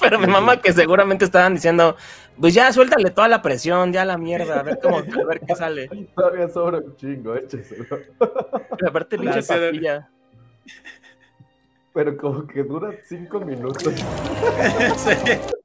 [0.00, 1.96] Pero mi mamá que seguramente estaban diciendo,
[2.38, 5.54] pues ya suéltale toda la presión, ya la mierda, a ver cómo, a ver qué
[5.54, 5.88] sale.
[6.14, 7.98] Todavía sobra un chingo, écheselo.
[8.86, 10.08] aparte pinche pastilla.
[11.92, 13.94] Pero como que dura cinco minutos.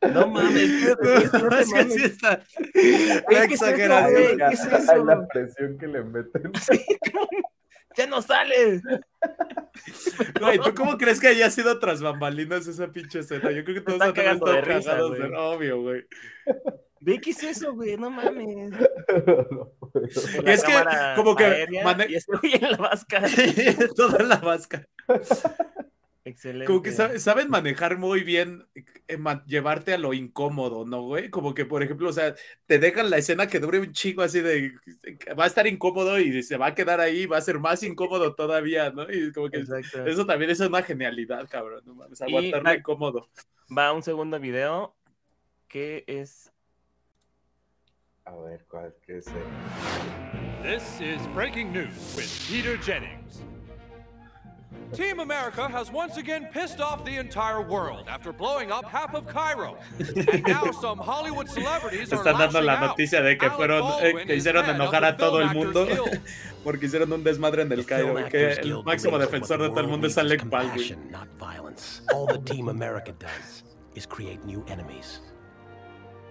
[0.00, 2.42] No mames, no, es que sí está.
[3.30, 4.40] La exageración.
[4.50, 6.50] Es eso, la presión que le meten.
[7.96, 8.80] ya no sale.
[10.40, 13.50] Güey, ¿tú cómo crees que haya sido tras bambalinas esa pinche escena?
[13.50, 16.06] Yo creo que todos han estado cagados de obvio, güey.
[17.00, 18.72] Ve qué es eso, güey, no mames.
[20.44, 20.72] es que,
[21.16, 21.66] como que.
[22.08, 23.22] Y estoy en la vasca.
[23.96, 24.86] Toda en la vasca.
[26.22, 26.66] Excelente.
[26.66, 31.30] Como que saben manejar muy bien, eh, llevarte a lo incómodo, ¿no, güey?
[31.30, 32.34] Como que, por ejemplo, o sea,
[32.66, 34.72] te dejan la escena que dure un chico así de,
[35.38, 38.34] va a estar incómodo y se va a quedar ahí, va a ser más incómodo
[38.34, 39.10] todavía, ¿no?
[39.10, 39.64] Y como que
[40.06, 42.02] eso también es una genialidad, cabrón, ¿no?
[42.02, 43.28] aguantarlo incómodo.
[43.76, 44.94] Va un segundo video
[45.66, 46.52] que es...
[48.30, 49.26] A ver, ¿cuál que es?
[50.62, 53.42] This is breaking news with Peter Jennings.
[54.92, 59.26] Team America has once again pissed off the entire world after blowing up half of
[59.26, 59.76] Cairo.
[59.98, 64.68] And now some Hollywood celebrities Están dando la noticia de que fueron eh, que hicieron
[64.68, 65.86] enojar a todo el mundo
[66.64, 69.88] porque hicieron un desmadre en el Cairo y que el máximo defensor de todo el
[69.88, 71.12] mundo es Alec Baldwin.
[72.12, 73.64] All the Team America does
[73.94, 75.20] is create new enemies.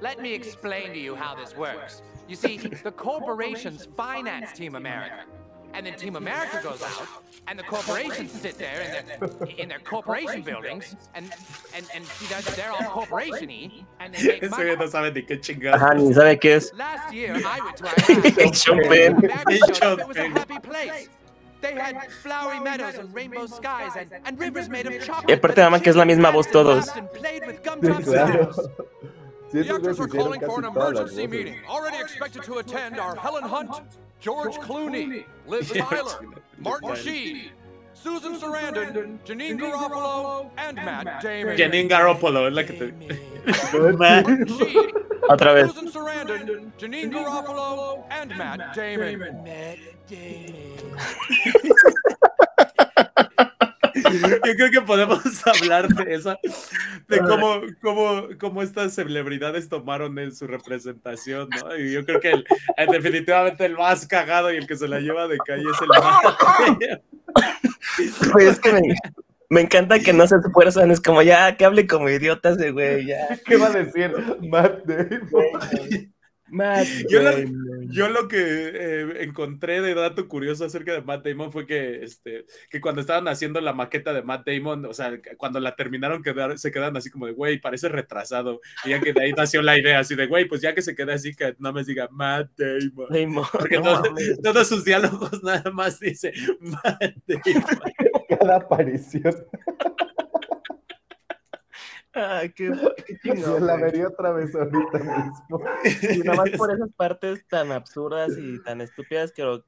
[0.01, 2.01] Let me explain to you how this works.
[2.27, 5.25] You see, the corporations finance Team America.
[5.73, 7.07] And then Team America goes out,
[7.47, 11.31] and the corporations sit there in their, in their corporation buildings, and,
[11.75, 14.75] and, and see, they're, they're all corporation-y, and they make money.
[14.75, 15.75] no sabe ni qué chingada.
[15.77, 16.73] Ajá, ni sabe qué es.
[16.75, 17.85] Last year, I went to
[18.41, 18.55] Iraq.
[18.55, 19.23] Sean Penn.
[19.47, 21.09] It was a happy place.
[21.62, 25.27] They had flowery meadows and rainbow skies and, and rivers made of chocolate.
[25.27, 26.89] Y aparte, mamá, que es la misma voz todos.
[28.05, 28.51] Claro.
[29.51, 31.59] The actors are calling for an emergency meeting.
[31.67, 33.81] Already expected to attend are Helen Hunt,
[34.19, 36.19] George Clooney, Liz Tyler,
[36.57, 37.51] Martin Sheen,
[37.93, 41.57] Susan Sarandon, Janine Garoppolo, and Matt Damon.
[41.57, 42.91] Janine Garoppolo, es la que te.
[43.93, 44.91] Martin Sheen,
[45.29, 45.71] Otra vez.
[45.71, 49.43] Susan Sarandon, Janine Garoppolo, and Matt Damon.
[49.43, 50.97] Matt Damon.
[54.45, 56.38] Yo creo que podemos hablar de eso,
[57.08, 61.78] de cómo, cómo, cómo estas celebridades tomaron en su representación, ¿no?
[61.78, 62.45] Y yo creo que el,
[62.91, 67.02] definitivamente el más cagado y el que se la lleva de calle es el más.
[68.32, 68.82] Pues que
[69.50, 73.08] me, encanta que no se esfuerzan, es como ya que hable como idiotas de güey,
[73.08, 73.39] ya.
[73.45, 76.13] ¿Qué va a decir Matt Damon?
[77.89, 82.45] Yo, lo, que eh, encontré de dato curioso acerca de Matt Damon fue que, este,
[82.69, 86.57] que cuando estaban haciendo la maqueta de Matt Damon, o sea, cuando la terminaron, quedar,
[86.57, 88.62] se quedan así como de, güey, parece retrasado.
[88.85, 90.95] Y ya que de ahí nació la idea así de, güey, pues ya que se
[90.95, 93.45] quede así, que no me diga Matt Damon.
[93.51, 93.79] Porque
[94.43, 97.63] todos sus diálogos nada más dice Matt Damon.
[98.29, 99.35] Cada aparición.
[102.55, 102.71] Qué,
[103.23, 105.62] qué la vería otra vez ahorita mismo.
[106.15, 109.62] Y nada más por esas partes tan absurdas y tan estúpidas que,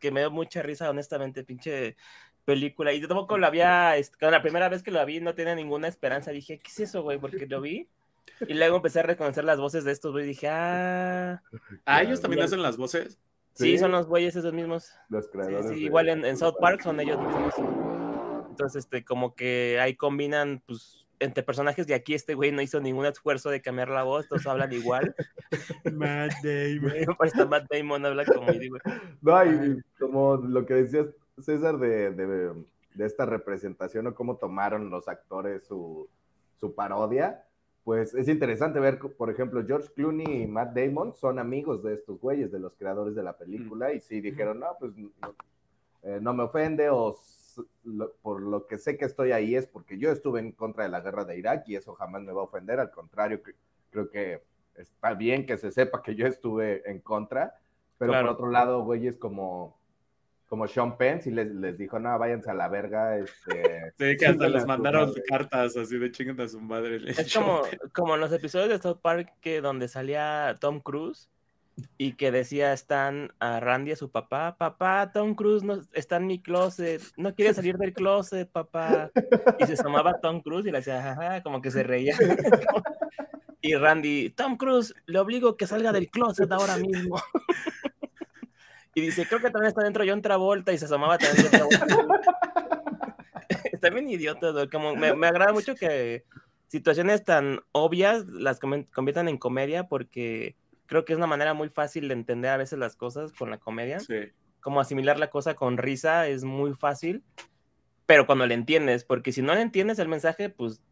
[0.00, 1.96] que me dio mucha risa, honestamente, pinche
[2.44, 2.92] película.
[2.92, 6.30] Y yo tampoco la había, la primera vez que lo vi no tenía ninguna esperanza.
[6.30, 7.18] Dije, ¿qué es eso, güey?
[7.18, 7.88] Porque lo vi.
[8.46, 10.24] Y luego empecé a reconocer las voces de estos, güey.
[10.24, 11.42] Y dije, ah.
[11.84, 13.18] Ah, ellos también hacen las voces.
[13.54, 14.92] Sí, son los güeyes esos mismos.
[15.08, 15.70] Los creadores.
[15.70, 17.54] Sí, igual en, en, South Park son ellos mismos.
[18.48, 22.80] Entonces, este, como que ahí combinan, pues, entre personajes de aquí este güey no hizo
[22.80, 25.14] ningún esfuerzo de cambiar la voz, todos hablan igual.
[25.92, 26.92] Matt Damon.
[27.20, 28.78] Hasta Matt Damon habla como digo.
[29.20, 31.06] No, y como lo que decías,
[31.38, 32.26] César, de, de,
[32.94, 36.08] de, esta representación o cómo tomaron los actores su,
[36.56, 37.44] su parodia,
[37.84, 42.20] pues es interesante ver, por ejemplo, George Clooney y Matt Damon son amigos de estos
[42.20, 45.10] güeyes, de los creadores de la película, y sí dijeron, no, pues no,
[46.02, 47.16] eh, no me ofende o
[48.22, 51.00] por lo que sé que estoy ahí es porque yo estuve en contra de la
[51.00, 53.40] guerra de Irak y eso jamás me va a ofender, al contrario,
[53.90, 54.42] creo que
[54.74, 57.58] está bien que se sepa que yo estuve en contra,
[57.98, 59.78] pero por otro lado, güeyes como,
[60.48, 63.18] como Sean Pence y les, les dijo, no, váyanse a la verga.
[63.18, 67.00] Este, sí, que hasta les mandaron cartas así de chingan a su madre.
[67.10, 71.28] Es como, como en los episodios de South Park que donde salía Tom Cruise
[71.96, 76.26] y que decía están a Randy, a su papá, papá, Tom Cruise no, está en
[76.26, 79.10] mi closet, no quiere salir del closet, papá.
[79.58, 82.16] Y se asomaba Tom Cruise y le decía, jaja, como que se reía.
[83.60, 87.20] y Randy, Tom Cruise, le obligo que salga del closet ahora mismo.
[88.94, 91.48] y dice, creo que también está dentro John Travolta y se asomaba también
[93.72, 96.24] está bien idiota, como me, me agrada mucho que
[96.68, 100.56] situaciones tan obvias las conviertan en comedia porque
[100.88, 103.58] creo que es una manera muy fácil de entender a veces las cosas con la
[103.58, 104.00] comedia.
[104.00, 104.32] Sí.
[104.60, 107.22] Como asimilar la cosa con risa es muy fácil,
[108.06, 110.82] pero cuando le entiendes, porque si no le entiendes el mensaje, pues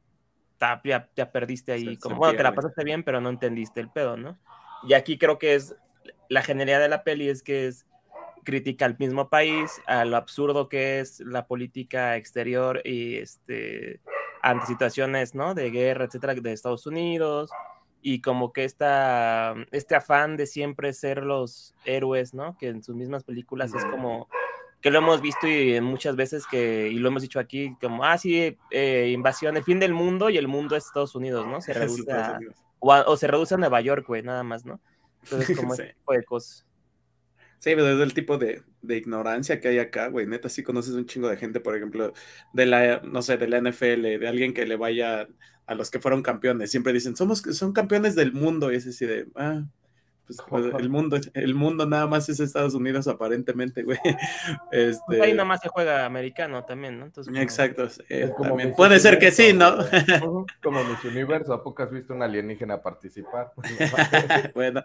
[0.84, 1.96] ya, ya perdiste ahí.
[1.96, 4.38] como, bueno, te la pasaste bien, pero no entendiste el pedo, ¿no?
[4.86, 5.74] Y aquí creo que es
[6.28, 7.86] la genialidad de la peli es que es
[8.44, 14.00] crítica al mismo país, a lo absurdo que es la política exterior y este
[14.42, 15.54] ante situaciones, ¿no?
[15.54, 17.50] De guerra, etcétera, de Estados Unidos,
[18.08, 22.56] y como que esta, este afán de siempre ser los héroes, ¿no?
[22.56, 24.28] Que en sus mismas películas es como
[24.80, 28.16] que lo hemos visto y muchas veces que, y lo hemos dicho aquí, como, ah,
[28.16, 31.60] sí, eh, invasión, el fin del mundo y el mundo es Estados Unidos, ¿no?
[31.60, 32.38] Se reduce a,
[32.78, 34.80] o, se reduce a Nueva York, güey, nada más, ¿no?
[35.24, 35.82] Entonces, como sí.
[35.82, 36.64] ese tipo de cosas.
[37.58, 40.28] Sí, pero es el tipo de, de, ignorancia que hay acá, güey.
[40.28, 42.12] Neta, sí conoces un chingo de gente, por ejemplo,
[42.52, 45.26] de la, no sé, de la NFL, de alguien que le vaya
[45.66, 46.70] a los que fueron campeones.
[46.70, 48.72] Siempre dicen, somos, son campeones del mundo.
[48.72, 49.64] Y es así de, ah,
[50.26, 53.98] pues, pues, el mundo, el mundo nada más es Estados Unidos aparentemente, güey.
[54.72, 55.00] Este...
[55.06, 57.06] Pues ahí nada más se juega americano también, ¿no?
[57.06, 57.88] Entonces, Exacto.
[58.42, 58.74] también.
[58.74, 59.76] Puede ser que sí, ¿no?
[60.62, 63.52] como mis universo, ¿a poco has visto un alienígena participar?
[64.54, 64.82] bueno.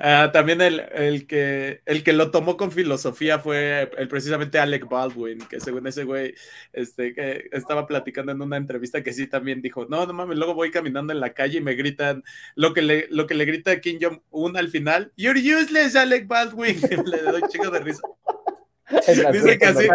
[0.00, 4.88] Ah, también el, el, que, el que lo tomó con filosofía fue el, precisamente Alec
[4.88, 6.34] Baldwin, que según ese güey
[6.72, 10.54] este, que estaba platicando en una entrevista que sí también dijo, no, no mames, luego
[10.54, 13.73] voy caminando en la calle y me gritan lo que le, lo que le grita
[13.80, 16.80] Kim Jong-un al final, You're useless, Alec Baldwin.
[17.06, 18.02] le doy un chico de risa.
[19.32, 19.88] Dice que así.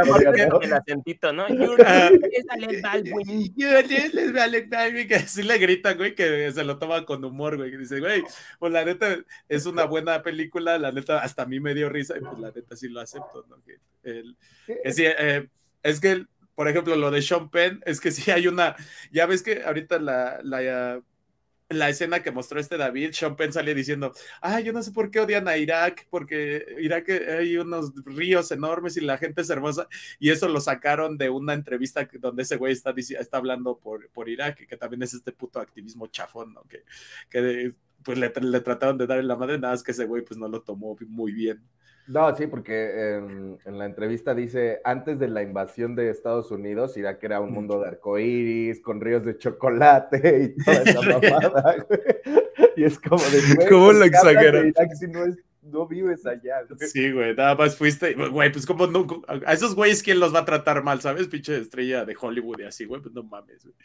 [0.61, 1.47] El acentito, ¿no?
[5.07, 7.77] que así le gritan, güey, que se lo toma con humor, güey.
[7.77, 8.23] Dice, güey,
[8.57, 12.17] pues la neta es una buena película, la neta hasta a mí me dio risa
[12.17, 13.61] y pues la neta sí lo acepto, ¿no?
[13.63, 14.35] Que, el,
[14.67, 15.47] eh,
[15.83, 18.75] es que, por ejemplo, lo de Sean Penn, es que sí hay una,
[19.11, 21.01] ya ves que ahorita la, la
[21.69, 25.11] la escena que mostró este David, Sean Penn sale diciendo, ah, yo no sé por
[25.11, 29.49] qué odian a Irak, porque Irak eh, hay unos ríos enormes y la gente es
[29.49, 29.87] hermosa,
[30.19, 34.29] y eso lo sacaron de una entrevista donde ese güey está, está hablando por, por
[34.29, 36.63] Irak, que también es este puto activismo chafón, ¿no?
[37.29, 40.23] Que, pues le, le trataron de dar en la madre, nada más que ese güey
[40.23, 41.61] pues no lo tomó muy bien.
[42.09, 43.17] No, sí, porque
[43.65, 47.79] en, la entrevista dice, antes de la invasión de Estados Unidos, Irak era un mundo
[47.79, 51.85] de arcoíris, con ríos de chocolate y toda esa mamada,
[52.75, 54.65] Y es como de, ¿Cómo lo exagera?
[54.65, 58.87] Irak si no, es, no vives allá, Sí, güey, nada más fuiste, güey, pues como
[58.87, 61.27] no, a esos güeyes, ¿quién los va a tratar mal, sabes?
[61.27, 63.75] Pinche estrella de Hollywood y así, güey, pues no mames, güey.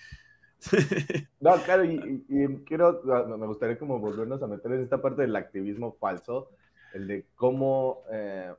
[1.41, 3.03] No, claro, y, y, quiero,
[3.37, 6.53] me gustaría como volvernos a meter en esta parte del activismo falso,
[6.95, 8.53] el de cómo eh,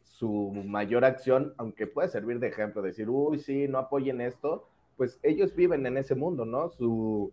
[0.00, 5.18] su mayor acción, aunque puede servir de ejemplo, decir, uy, sí, no apoyen esto, pues
[5.22, 6.70] ellos viven en ese mundo, ¿no?
[6.70, 7.32] Su,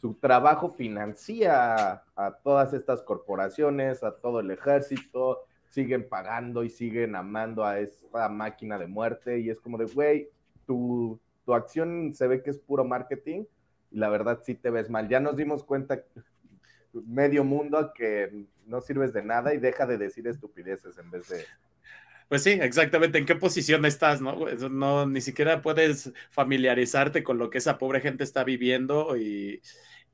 [0.00, 7.16] su trabajo financia a todas estas corporaciones, a todo el ejército, siguen pagando y siguen
[7.16, 10.28] amando a esta máquina de muerte y es como de, güey,
[10.66, 13.44] tu, tu acción se ve que es puro marketing
[13.90, 15.08] y la verdad sí te ves mal.
[15.08, 16.02] Ya nos dimos cuenta
[16.92, 21.44] medio mundo que no sirves de nada y deja de decir estupideces en vez de...
[22.28, 23.18] Pues sí, exactamente.
[23.18, 24.20] ¿En qué posición estás?
[24.22, 29.60] No, no ni siquiera puedes familiarizarte con lo que esa pobre gente está viviendo y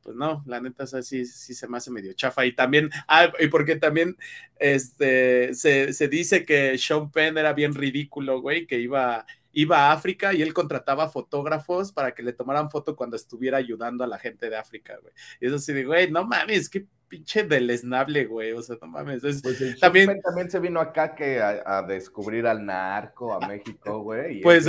[0.02, 2.46] pues no, la neta es así, sí se me hace medio chafa.
[2.46, 4.16] Y también, ah, y porque también
[4.58, 9.26] este, se, se dice que Sean Penn era bien ridículo, güey, que iba
[9.60, 14.04] iba a África y él contrataba fotógrafos para que le tomaran foto cuando estuviera ayudando
[14.04, 15.12] a la gente de África, güey.
[15.40, 18.52] Y eso sí de, güey, no mames, qué pinche deleznable, güey.
[18.52, 19.20] O sea, no mames.
[19.20, 20.20] pues también...
[20.20, 24.42] también se vino acá que a, descubrir al narco, a México, güey.
[24.42, 24.66] Pues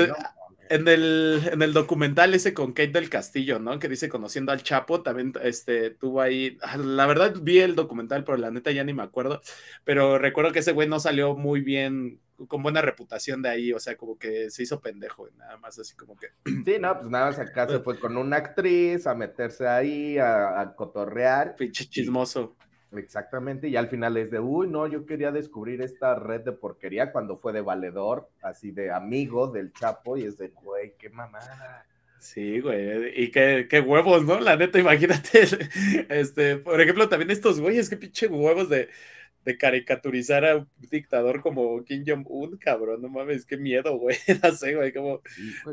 [0.69, 3.79] en, el, en el documental ese con Kate del Castillo, ¿no?
[3.79, 6.57] Que dice Conociendo al Chapo, también este, tuvo ahí.
[6.61, 9.41] Ah, la verdad vi el documental, pero la neta ya ni me acuerdo.
[9.83, 13.79] Pero recuerdo que ese güey no salió muy bien con buena reputación de ahí, o
[13.79, 16.27] sea, como que se hizo pendejo, nada más así como que.
[16.65, 20.73] Sí, no, pues nada más acá se fue con una actriz a meterse ahí, a,
[20.75, 21.55] cotorrear.
[21.55, 22.55] Pinche chismoso.
[22.93, 27.11] Exactamente, y al final es de, uy, no, yo quería descubrir esta red de porquería
[27.11, 31.85] cuando fue de valedor, así de amigo del Chapo, y es de, güey, qué mamada.
[32.19, 34.39] Sí, güey, y qué, qué, huevos, ¿no?
[34.39, 35.41] La neta, imagínate,
[36.09, 38.89] este, por ejemplo, también estos güeyes, qué pinche huevos de,
[39.45, 44.51] de caricaturizar a un dictador como Kim Jong-un, cabrón, no mames, qué miedo, güey, no
[44.51, 45.21] sé, güey, como,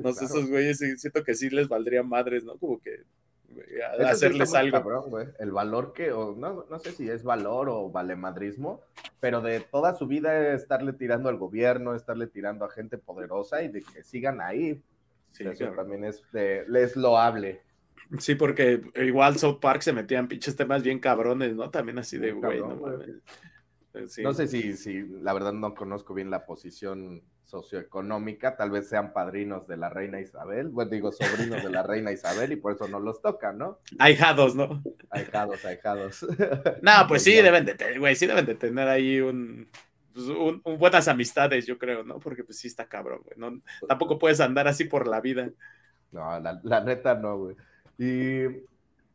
[0.03, 2.57] no sé, esos güeyes, siento que sí les valdría madres, ¿no?
[2.59, 3.03] Como que
[4.05, 5.19] hacerles algo.
[5.39, 8.81] el valor que, o no, no sé si es valor o valemadrismo,
[9.21, 13.69] pero de toda su vida estarle tirando al gobierno, estarle tirando a gente poderosa y
[13.69, 14.83] de que sigan ahí.
[15.33, 17.63] Sí, Eso también es, es loable.
[18.19, 21.71] Sí, porque igual South Park se metía en pinches temas bien cabrones, ¿no?
[21.71, 22.81] También así de, güey, no
[24.23, 29.13] No sé si, si, la verdad no conozco bien la posición socioeconómica, tal vez sean
[29.13, 32.89] padrinos de la reina Isabel, bueno, digo sobrinos de la reina Isabel y por eso
[32.89, 33.79] no los tocan, ¿no?
[33.99, 34.83] Ahijados, ¿no?
[35.11, 36.27] Ahijados, ahijados.
[36.83, 39.21] No, pues sí, deben de, güey, sí deben de tener ahí
[40.13, 42.19] pues, un, buenas amistades, yo creo, ¿no?
[42.19, 45.51] Porque pues sí está cabrón, güey, no, tampoco puedes andar así por la vida.
[46.11, 47.57] No, la, la neta no, güey.
[47.99, 48.45] Y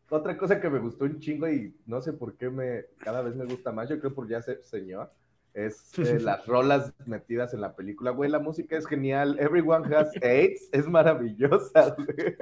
[0.10, 3.36] otra cosa que me gustó un chingo y no sé por qué me cada vez
[3.36, 5.10] me gusta más, yo creo por ya ser señor,
[5.54, 10.12] es eh, las rolas metidas en la película, güey, la música es genial, Everyone Has
[10.22, 12.36] AIDS es maravillosa, güey.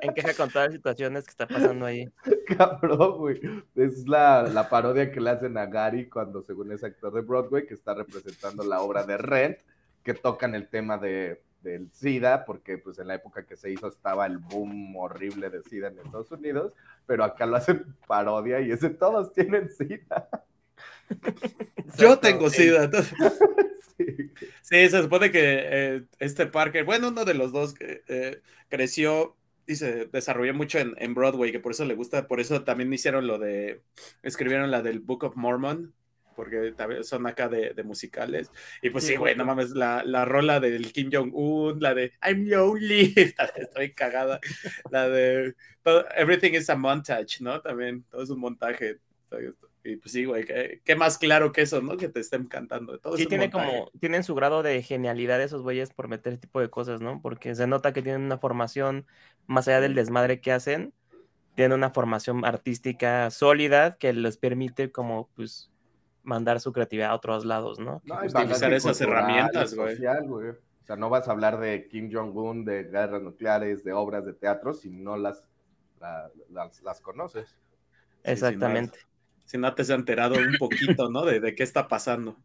[0.00, 2.10] Encaja con todas las situaciones que está pasando ahí.
[2.58, 3.40] Cabrón, güey.
[3.74, 7.66] Es la, la, parodia que le hacen a Gary cuando según es actor de Broadway,
[7.66, 9.58] que está representando la obra de Rent,
[10.02, 13.88] que tocan el tema de, del SIDA, porque pues en la época que se hizo
[13.88, 16.72] estaba el boom horrible de SIDA en Estados Unidos,
[17.06, 20.28] pero acá lo hacen parodia y ese todos tienen SIDA.
[21.98, 22.90] Yo tengo SIDA.
[24.60, 24.90] Sí.
[24.90, 29.36] se supone que eh, este Parker, bueno, uno de los dos que eh, creció
[29.66, 33.26] y se desarrolló mucho en, Broadway, que por eso le gusta, por eso también hicieron
[33.26, 33.80] lo de,
[34.22, 35.94] escribieron la del Book of Mormon,
[36.36, 38.50] porque son acá de, musicales.
[38.82, 42.46] Y pues sí, güey, no mames, la, la, rola del Kim Jong-un, la de I'm
[42.46, 43.14] lonely,
[43.56, 44.40] estoy cagada,
[44.90, 45.54] la de
[46.16, 47.60] Everything is a montage, ¿no?
[47.60, 48.98] También, todo es un montaje.
[49.86, 51.96] Y pues sí, güey, ¿qué, más claro que eso, ¿no?
[51.96, 52.98] Que te estén cantando.
[52.98, 56.60] Todo sí, tiene como, tienen su grado de genialidad esos güeyes por meter ese tipo
[56.60, 57.22] de cosas, ¿no?
[57.22, 59.06] Porque se nota que tienen una formación,
[59.46, 60.92] más allá del desmadre que hacen,
[61.54, 65.70] tienen una formación artística sólida que les permite como, pues,
[66.24, 68.02] mandar su creatividad a otros lados, ¿no?
[68.04, 69.94] no utilizar esas herramientas, güey.
[70.04, 74.32] O sea, no vas a hablar de Kim Jong-un, de guerras nucleares, de obras de
[74.32, 75.48] teatro, si no las,
[76.82, 77.56] las, conoces.
[78.24, 79.15] Exactamente si no
[79.46, 81.24] te has enterado un poquito, ¿no?
[81.24, 82.36] De, qué está pasando.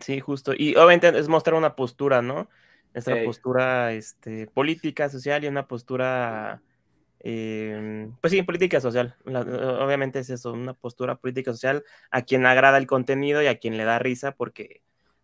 [0.00, 0.52] Sí, justo.
[0.56, 2.48] Y obviamente es mostrar una postura, ¿no?
[2.94, 6.62] Nuestra postura este, política, social y una postura,
[7.20, 9.16] em, pues sí, política social.
[9.26, 13.76] obviamente es eso, una postura política social a quien agrada el contenido y a quien
[13.76, 14.80] le da risa porque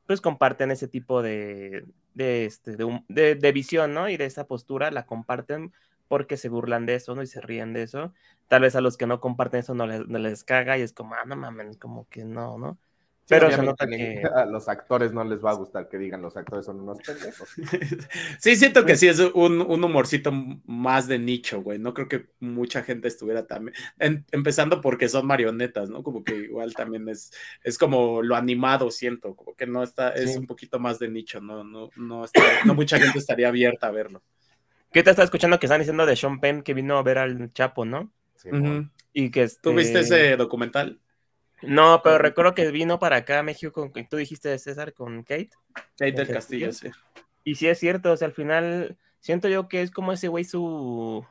[0.07, 4.09] pues comparten ese tipo de, de, este, de, de visión, ¿no?
[4.11, 5.73] Y de esa postura la comparten
[6.13, 7.23] porque se burlan de eso, ¿no?
[7.23, 8.13] Y se ríen de eso.
[8.47, 10.93] Tal vez a los que no comparten eso no les, no les caga y es
[10.93, 12.79] como, ah, no mames, como que no, ¿no?
[13.27, 16.37] Pero se nota que a los actores no les va a gustar que digan los
[16.37, 17.49] actores son unos pendejos.
[18.41, 20.31] sí, siento que sí es un, un humorcito
[20.67, 21.79] más de nicho, güey.
[21.79, 23.75] No creo que mucha gente estuviera también.
[24.33, 26.03] empezando porque son marionetas, ¿no?
[26.03, 27.33] Como que igual también es,
[27.65, 31.41] es como lo animado, siento, como que no está, es un poquito más de nicho,
[31.41, 32.27] no, no, no,
[32.67, 34.23] no mucha gente estaría abierta a verlo.
[34.93, 37.53] ¿Qué te está escuchando que están diciendo de Sean Penn que vino a ver al
[37.53, 38.13] Chapo, no?
[38.37, 38.51] Sí,
[39.13, 41.01] Y que ¿Tú viste este ese documental?
[41.63, 45.51] No, pero recuerdo que vino para acá a México, con, tú dijiste César, con Kate.
[45.97, 46.89] Kate del Castillo, sí.
[47.45, 50.45] Y sí es cierto, o sea, al final siento yo que es como ese güey
[50.45, 51.25] su...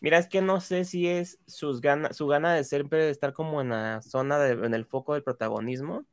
[0.00, 3.32] Mira, es que no sé si es sus ganas, su gana de siempre de estar
[3.32, 6.04] como en la zona, de, en el foco del protagonismo.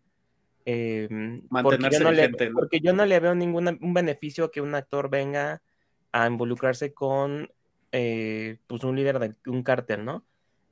[0.64, 5.62] Em, Mantenerse porque porque yo no le veo ningún un beneficio que un actor venga
[6.12, 7.52] a involucrarse con
[7.92, 10.26] eh, pues un líder de un cártel, ¿no?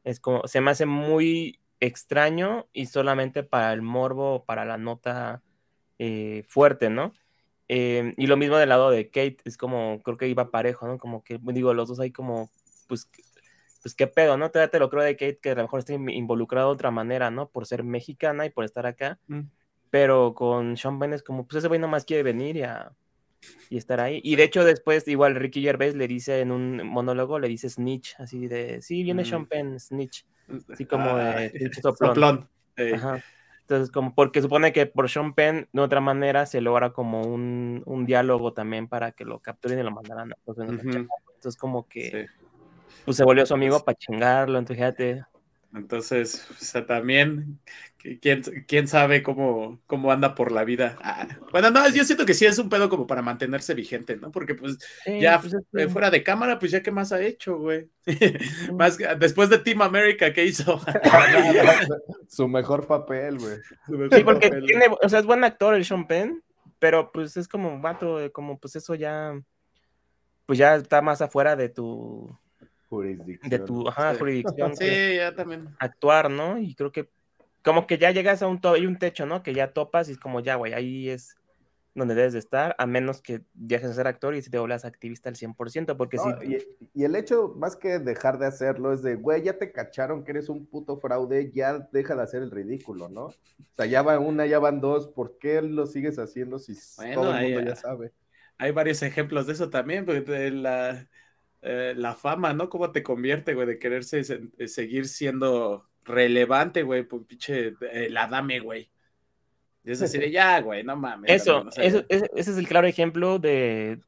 [0.03, 5.41] Es como, se me hace muy extraño y solamente para el morbo, para la nota
[5.97, 7.13] eh, fuerte, ¿no?
[7.67, 10.97] Em, y lo mismo del lado de Kate, es como, creo que iba parejo, ¿no?
[10.97, 12.49] Como que, digo, los dos hay como,
[12.87, 13.07] pues,
[13.81, 14.49] pues qué pedo, ¿no?
[14.49, 17.31] Todavía te lo creo de Kate que a lo mejor está involucrado de otra manera,
[17.31, 17.49] ¿no?
[17.49, 19.19] Por ser mexicana y por estar acá.
[19.27, 19.41] Mm.
[19.91, 22.93] Pero con Sean Penn es como, pues ese güey nomás quiere venir y a,
[23.69, 24.21] y estar ahí.
[24.23, 28.15] Y de hecho después igual Ricky Gervais le dice en un monólogo, le dice snitch,
[28.19, 29.47] así de, sí, viene Sean mm.
[29.47, 30.25] Penn, snitch,
[30.71, 32.49] así como de soplón.
[32.75, 37.83] Entonces, como porque supone que por Sean Penn, de otra manera, se logra como un,
[37.85, 40.33] un diálogo también para que lo capturen y lo mandaran.
[40.47, 42.27] Entonces, como que
[43.05, 45.25] pues se volvió su amigo para chingarlo, entonces fíjate.
[45.73, 47.59] Entonces, o sea, también,
[48.21, 50.97] ¿quién, quién sabe cómo, cómo anda por la vida?
[51.03, 54.31] Ah, bueno, no, yo siento que sí es un pedo como para mantenerse vigente, ¿no?
[54.31, 54.79] Porque pues
[55.19, 55.55] ya pues,
[55.91, 57.87] fuera de cámara, pues ya qué más ha hecho, güey.
[58.73, 60.81] más después de Team America, ¿qué hizo?
[62.27, 63.57] Su mejor papel, güey.
[64.11, 66.43] Sí, porque tiene, o sea, es buen actor el Sean Penn,
[66.79, 69.39] pero pues es como un vato, como pues eso ya,
[70.47, 72.35] pues ya está más afuera de tu
[72.89, 73.49] jurisdicción.
[73.49, 74.75] De tu ajá, jurisdicción.
[74.75, 75.69] Sí, ya también.
[75.79, 76.57] Actuar, ¿no?
[76.57, 77.09] Y creo que
[77.63, 79.43] como que ya llegas a un, hay un techo, ¿no?
[79.43, 81.35] Que ya topas y es como ya, güey, ahí es
[81.95, 84.85] donde debes de estar, a menos que dejes de ser actor y si te vuelvas
[84.85, 86.29] activista al 100%, porque si...
[86.93, 90.31] Y, el hecho, más que dejar de hacerlo, es de, güey, ya te cacharon que
[90.31, 93.25] eres un puto fraude, ya deja de hacer el ridículo, ¿no?
[93.25, 93.35] O
[93.75, 96.73] sea, ya va una, ya van dos, ¿por qué lo sigues haciendo si
[97.13, 98.13] todo el mundo ya sabe?
[98.57, 101.07] Hay varios ejemplos de eso también, porque la
[101.61, 102.69] eh, la fama, ¿no?
[102.69, 104.21] ¿Cómo te convierte, güey, de quererse
[104.57, 108.89] eh, seguir siendo relevante, güey, pues pinche, eh, la dame, güey.
[109.83, 111.29] Y es decir, ya, güey, no mames.
[111.29, 113.99] Eso, ese es el claro ejemplo de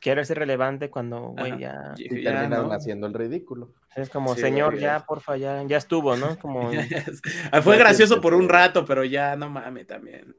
[0.00, 1.94] querer ser relevante cuando, güey, ya...
[1.96, 3.72] Y terminaron haciendo el ridículo.
[3.94, 6.36] Es como, señor, ya, porfa, ya, ya estuvo, ¿no?
[6.40, 6.72] Como...
[7.62, 10.34] Fue gracioso por un rato, pero ya, no mames, también.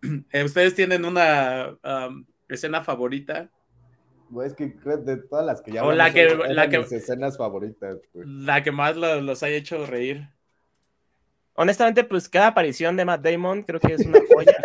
[0.44, 1.76] ¿Ustedes tienen una
[2.48, 3.50] escena favorita
[4.44, 8.62] es que de todas las que ya o la que, la que escenas favoritas, La
[8.62, 10.28] que más los, ha hecho reír.
[11.54, 14.56] Honestamente, pues cada aparición de Matt Damon creo que es una joya.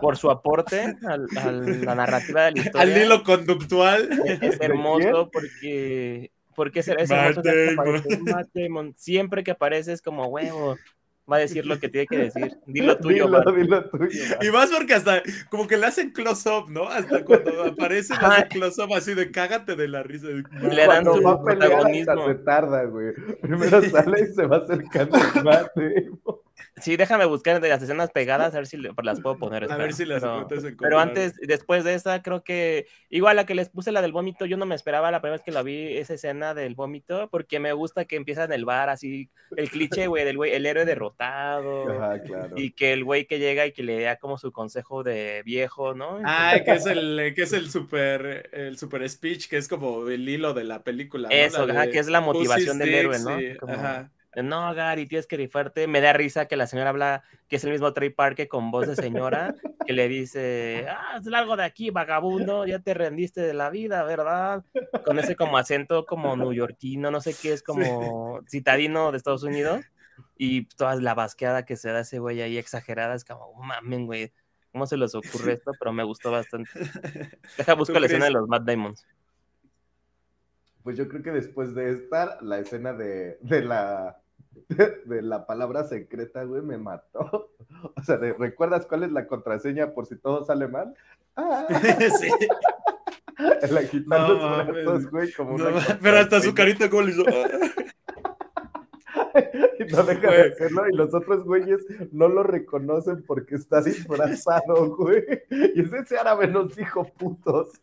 [0.00, 2.80] por su aporte a la narrativa de la historia.
[2.80, 4.08] Al hilo conductual.
[4.40, 7.42] Es, hermoso porque, porque es, hermoso
[8.22, 8.94] Matt Damon.
[8.96, 10.76] Siempre que aparece es como huevo
[11.30, 12.56] va a decir lo que tiene que decir.
[12.66, 14.08] Dilo tuyo, dilo, tuyo.
[14.40, 16.88] Y más porque hasta como que le hacen close-up, ¿no?
[16.88, 20.28] Hasta cuando aparece le hacen close-up así de cágate de la risa.
[20.28, 22.26] Le dan su protagonismo.
[22.26, 23.12] se tarda, güey.
[23.40, 26.10] Primero sale y se va acercando al mate.
[26.76, 29.70] Sí, déjame buscar de las escenas pegadas, a ver si las puedo poner.
[29.70, 33.54] A ver si las pero, pero antes, después de esa, creo que igual la que
[33.54, 35.96] les puse la del vómito, yo no me esperaba la primera vez que la vi,
[35.96, 40.06] esa escena del vómito, porque me gusta que empieza en el bar, así, el cliché,
[40.06, 41.86] güey, del güey, el héroe derrotado.
[42.56, 45.94] Y que el güey que llega y que le da como su consejo de viejo,
[45.94, 46.20] ¿no?
[46.24, 50.28] Ah, que es el, que es el super, el super speech, que es como el
[50.28, 51.28] hilo de la película.
[51.30, 53.38] Eso, que es la motivación del héroe, ¿no?
[53.72, 55.86] ajá no, Gary, tienes que rifarte.
[55.86, 58.86] Me da risa que la señora habla, que es el mismo Trey Parker con voz
[58.86, 59.54] de señora,
[59.86, 64.02] que le dice, ah, es largo de aquí, vagabundo, ya te rendiste de la vida,
[64.04, 64.64] ¿verdad?
[65.04, 69.84] Con ese como acento como neoyorquino, no sé qué es, como citadino de Estados Unidos.
[70.38, 74.06] Y toda la basqueada que se da ese güey ahí exagerada, es como, oh, mamen,
[74.06, 74.32] güey,
[74.70, 75.72] ¿cómo se les ocurre esto?
[75.78, 76.70] Pero me gustó bastante.
[77.58, 79.06] Deja, buscar la escena de los Mad Diamonds.
[80.82, 84.21] Pues yo creo que después de esta, la escena de, de la
[85.04, 87.50] de la palabra secreta, güey, me mató.
[87.96, 90.94] O sea, ¿recuerdas cuál es la contraseña por si todo sale mal?
[91.34, 91.66] Ah.
[92.20, 92.28] Sí.
[93.70, 95.56] La no, güey, como
[96.00, 97.24] Pero hasta su carita como le hizo.
[99.80, 104.94] y no deja de hacerlo, y los otros güeyes no lo reconocen porque está disfrazado,
[104.94, 105.24] güey.
[105.50, 107.80] Y ese árabe nos dijo putos.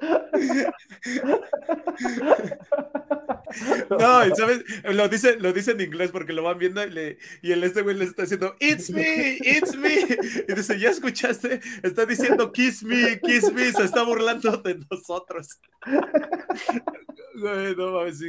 [3.90, 4.64] No, ¿sabes?
[4.84, 7.82] Lo dice, lo dice en inglés porque lo van viendo y, le, y el este
[7.82, 9.94] güey le está diciendo, It's me, it's me.
[10.48, 11.60] Y dice, ¿ya escuchaste?
[11.82, 13.72] Está diciendo, Kiss me, kiss me.
[13.72, 15.58] Se está burlando de nosotros.
[17.34, 18.20] Güey, no mames,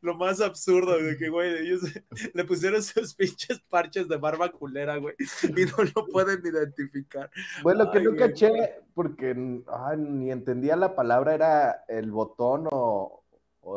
[0.00, 1.82] lo más absurdo de que, güey, ellos
[2.34, 7.30] le pusieron sus pinches parches de barba culera, güey, y no lo pueden identificar.
[7.62, 13.24] Bueno, que no caché, porque ni entendía la palabra, era el botón o,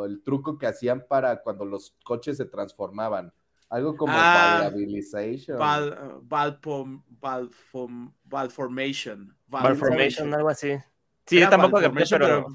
[0.06, 3.34] el truco que hacían para cuando los coches se transformaban.
[3.70, 5.58] Algo como ah, Valabilization.
[5.58, 7.04] Val, Valformation.
[9.48, 10.78] Valformation, algo así.
[11.26, 12.48] Sí, yo tampoco pero, pero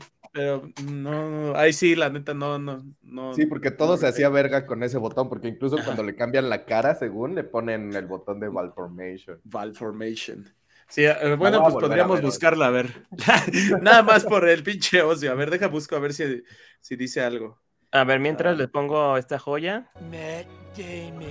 [0.84, 3.34] no, ahí sí, la neta, no, no, no.
[3.34, 6.64] Sí, porque todo se hacía verga con ese botón, porque incluso cuando le cambian la
[6.64, 9.40] cara, según, le ponen el botón de Valformation.
[9.44, 10.46] Valformation.
[10.88, 13.06] Sí, eh, bueno, pues podríamos buscarla, a ver.
[13.82, 15.32] Nada más por el pinche ocio.
[15.32, 16.42] A ver, deja busco a ver si,
[16.80, 17.58] si dice algo.
[17.90, 18.58] A ver, mientras ah.
[18.58, 19.88] le pongo esta joya.
[20.10, 21.30] Matt Damon.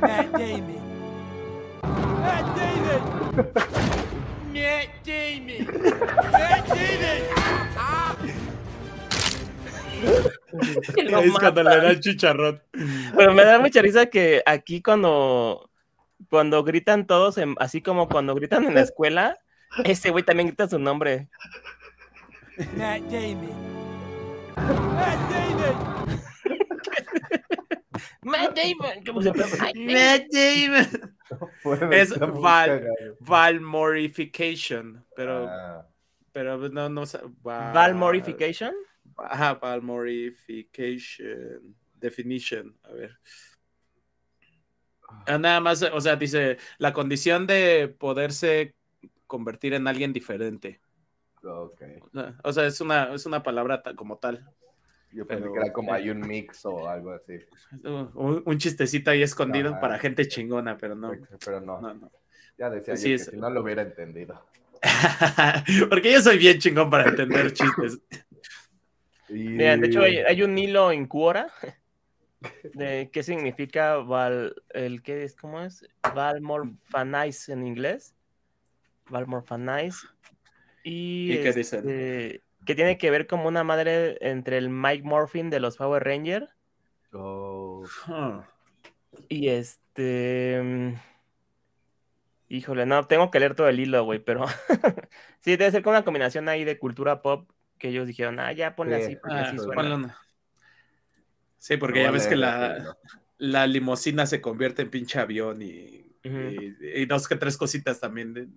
[0.00, 1.00] Matt Damon.
[2.20, 3.52] Matt Damon.
[4.52, 5.66] Matt Damon.
[6.32, 8.09] Matt Damon.
[10.96, 12.62] es cuando le da el chicharrón.
[13.16, 15.70] Pero me da mucha risa que aquí cuando
[16.28, 19.38] cuando gritan todos, así como cuando gritan en la escuela,
[19.84, 21.28] ese güey también grita su nombre.
[22.76, 23.70] Matt Damon.
[24.56, 26.10] Matt Damon.
[28.22, 29.04] Matt Damon.
[29.06, 29.46] ¿Cómo se llama?
[29.74, 31.92] Matt Damon.
[31.92, 32.86] es Val,
[33.20, 35.86] Valmorification, pero, ah.
[36.32, 37.04] pero no, no.
[37.42, 38.74] Val, Valmorification.
[39.22, 41.74] Ajá, Valmorification.
[41.94, 43.18] Definition, a ver.
[45.26, 48.74] Ah, nada más, o sea, dice la condición de poderse
[49.26, 50.80] convertir en alguien diferente.
[51.42, 51.98] Okay.
[52.42, 54.46] O sea, es una, es una palabra como tal.
[55.12, 57.38] Yo pensé que era como hay un mix o algo así.
[58.14, 61.12] Un, chistecito ahí escondido para gente chingona, pero no.
[61.44, 62.10] Pero no.
[62.56, 64.46] Ya decía yo que si no lo hubiera entendido.
[65.88, 68.00] Porque yo soy bien chingón para entender chistes.
[69.30, 71.48] de hecho hay, un hilo en Quora
[72.74, 75.86] de qué significa Val, el qué es, ¿cómo es?
[76.14, 78.14] Valmorphanize en inglés.
[79.08, 80.06] Valmorphanize.
[80.82, 81.80] Y, ¿Y qué dicen?
[81.80, 86.02] Este, que tiene que ver como una madre entre el Mike Morphin de los Power
[86.04, 86.48] Rangers.
[87.12, 87.84] Oh.
[89.28, 90.60] Y este.
[90.62, 90.94] Mm,
[92.48, 94.46] híjole, no, tengo que leer todo el hilo, güey, pero.
[95.40, 97.50] sí, debe ser como una combinación ahí de cultura pop
[97.80, 100.18] que ellos dijeron, ah, ya ponle así, porque así ah, suena.
[101.58, 102.96] Sí, porque ya ves que la,
[103.38, 108.48] la limosina se convierte en pinche avión y, y, dos que tres cositas también de,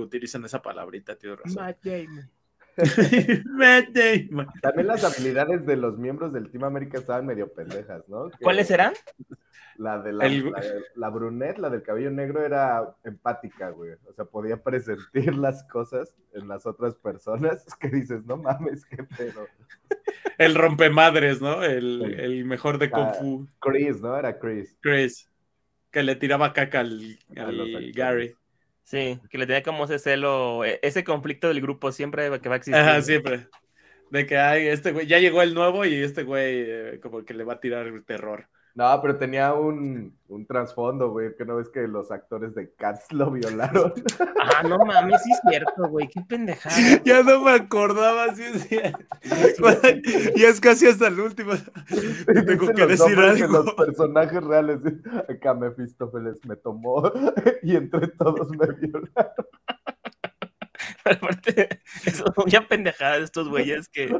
[0.00, 1.38] utilizan esa palabrita, tío.
[1.54, 2.30] Matt Damon.
[4.62, 8.30] También las habilidades de los miembros del Team América estaban medio pendejas, ¿no?
[8.40, 8.94] ¿Cuáles eran?
[9.76, 10.30] La de la,
[10.94, 13.92] la, brunette, la del cabello negro, era empática, güey.
[14.06, 19.02] O sea, podía presentir las cosas en las otras personas que dices, no mames, qué
[19.04, 19.46] pedo.
[20.38, 21.62] El rompemadres, ¿no?
[21.62, 23.48] El, el mejor de Kung Fu.
[23.60, 24.16] Chris, ¿no?
[24.16, 24.76] Era Chris.
[24.80, 25.28] Chris.
[25.90, 28.34] Que le tiraba caca al, al Gary.
[28.84, 32.56] Sí, que le tenía como ese celo, e, ese conflicto del grupo siempre que va
[32.56, 32.80] a existir.
[32.80, 33.48] Ajá, siempre.
[34.10, 37.32] De que hay este güey, ya llegó el nuevo y este güey eh, como que
[37.32, 38.48] le va a tirar el terror.
[38.74, 43.12] No, pero tenía un, un trasfondo, güey, que no ves que los actores de Cats
[43.12, 43.92] lo violaron.
[44.44, 46.74] Ah, no mames, sí es cierto, güey, qué pendejada.
[47.04, 48.68] Ya no me acordaba, sí es
[50.36, 51.52] Y es casi hasta el último.
[52.26, 53.62] Tengo que decir algo.
[53.62, 54.80] los personajes reales,
[55.28, 57.10] acá Mephistófeles me tomó
[57.62, 59.46] y entre todos me violaron.
[61.04, 61.80] Aparte,
[62.12, 64.14] son ya pendejadas estos güeyes que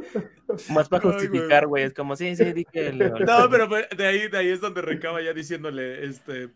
[0.69, 2.91] más para justificar, güey, es como, sí, sí, dije.
[3.27, 6.49] No, pero de ahí, de ahí es donde recaba ya diciéndole, este,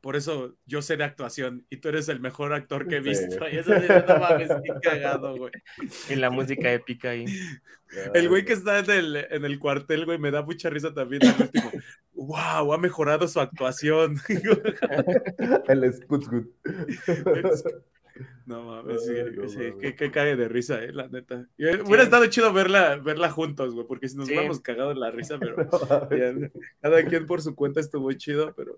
[0.00, 3.48] por eso yo sé de actuación y tú eres el mejor actor que he visto.
[3.50, 5.52] Y eso no mames, qué cagado, güey.
[6.08, 7.26] Y la música épica ahí.
[8.14, 11.22] El güey que está en el, en el cuartel, güey, me da mucha risa también.
[11.22, 11.70] El último.
[12.14, 14.16] wow, ha mejorado su actuación.
[15.68, 16.48] el Sputzgut.
[18.46, 21.46] No mames, sí, que, cae de risa, eh, la neta.
[21.56, 25.38] Hubiera estado chido verla, verla juntos, güey, porque si nos hubiéramos cagado en la risa,
[25.40, 25.68] pero
[26.80, 28.76] cada quien por su cuenta estuvo chido, pero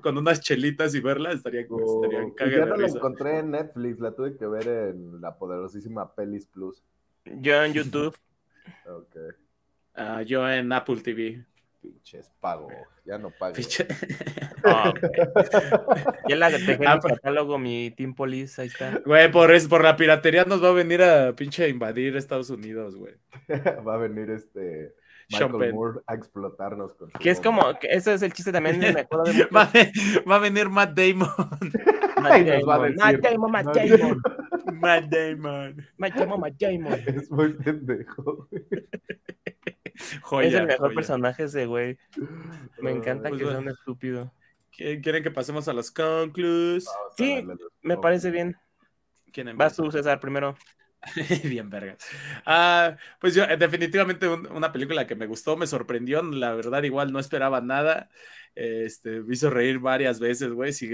[0.00, 4.00] con, unas chelitas y verla estaría, oh, estaría cague Yo no la encontré en Netflix,
[4.00, 6.82] la tuve que ver en la poderosísima Pelis Plus.
[7.24, 8.16] Yo en YouTube.
[8.86, 9.16] ok.
[9.94, 11.44] Ah, yo en Apple TV.
[11.82, 12.68] Pinches pago,
[13.04, 13.56] ya no pago.
[16.28, 19.00] ya la dejé en ah, el catálogo, mi Team Police, ahí está.
[19.04, 23.14] Güey, por, por la piratería nos va a venir a pinche invadir Estados Unidos, güey.
[23.86, 24.94] va a venir este
[25.28, 26.94] Michael Moore a explotarnos.
[26.94, 28.78] Con que es como, que eso es el chiste también.
[28.78, 29.08] De
[29.52, 29.72] va, a,
[30.30, 31.28] va, a venir Matt Damon.
[32.22, 34.22] Matt Damon, Matt Damon, Matt Damon.
[34.80, 35.84] Matt Damon.
[35.96, 37.00] Matt Damon, Matt Damon.
[37.06, 38.48] Es muy pendejo.
[40.42, 41.98] es el mejor personaje ese güey.
[42.80, 44.32] Me encanta pues que sea un estúpido.
[44.76, 46.86] ¿Quieren que pasemos a los conclus?
[47.16, 47.46] Sí,
[47.82, 48.56] me parece bien.
[49.54, 50.56] Vas tú, César, primero.
[51.44, 51.96] bien, verga.
[52.46, 57.18] Ah, pues yo, definitivamente una película que me gustó, me sorprendió, la verdad, igual no
[57.18, 58.08] esperaba nada.
[58.54, 60.90] Este, me hizo reír varias veces, güey, sí,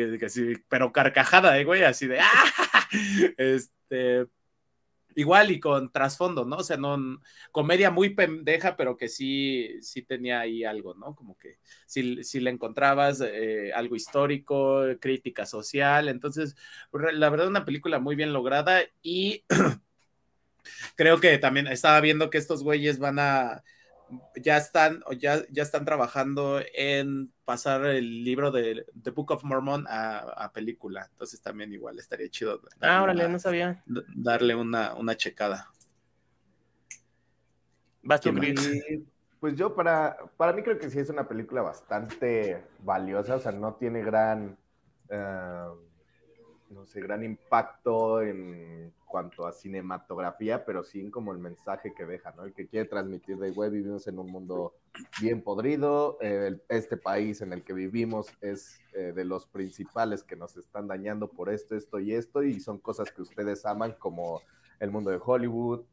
[0.68, 2.88] pero carcajada, eh, güey, así de ¡ah!
[3.36, 4.26] Este,
[5.18, 6.58] igual y con trasfondo, ¿no?
[6.58, 11.16] O sea, no, comedia muy pendeja, pero que sí, sí tenía ahí algo, ¿no?
[11.16, 16.54] Como que si, si le encontrabas eh, algo histórico, crítica social, entonces,
[16.92, 19.44] la verdad, una película muy bien lograda y
[20.94, 23.64] creo que también estaba viendo que estos güeyes van a
[24.36, 29.86] ya están, ya, ya están trabajando en pasar el libro de The Book of Mormon
[29.88, 31.08] a, película.
[31.10, 32.60] Entonces también igual estaría chido.
[32.80, 33.82] Ah, órale, no sabía.
[33.86, 35.70] Darle una, una checada.
[38.02, 38.20] Vas
[39.40, 43.52] Pues yo para, para mí creo que sí es una película bastante valiosa, o sea,
[43.52, 44.56] no tiene gran...
[45.10, 45.66] Eh,
[46.70, 52.32] no sé, gran impacto en cuanto a cinematografía, pero sin como el mensaje que deja,
[52.32, 52.44] ¿no?
[52.44, 54.74] El que quiere transmitir de, güey, vivimos en un mundo
[55.20, 56.18] bien podrido,
[56.68, 61.28] este país en el que vivimos es eh, de los principales que nos están dañando
[61.28, 64.42] por esto, esto y esto, y son cosas que ustedes aman como
[64.78, 65.84] el mundo de Hollywood,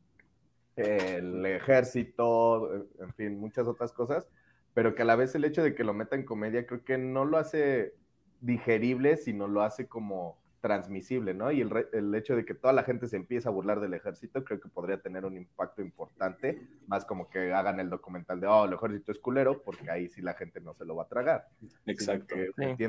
[0.76, 4.28] el ejército, en fin, muchas otras cosas,
[4.74, 6.98] pero que a la vez el hecho de que lo meta en comedia creo que
[6.98, 7.96] no lo hace
[8.42, 11.51] digerible, sino lo hace como transmisible, ¿no?
[11.51, 14.59] Y el, hecho de que toda la gente se empiece a burlar del ejército, creo
[14.59, 18.74] que podría tener un impacto importante, más como que hagan el documental de, oh, el
[18.74, 21.47] ejército es culero, porque ahí sí la gente no se lo va a tragar.
[21.86, 22.34] Exacto.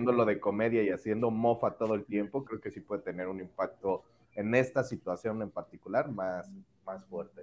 [0.07, 3.41] Lo de comedia y haciendo mofa todo el tiempo, creo que sí puede tener un
[3.41, 4.05] impacto
[4.35, 6.51] en esta situación en particular más,
[6.87, 7.43] más fuerte.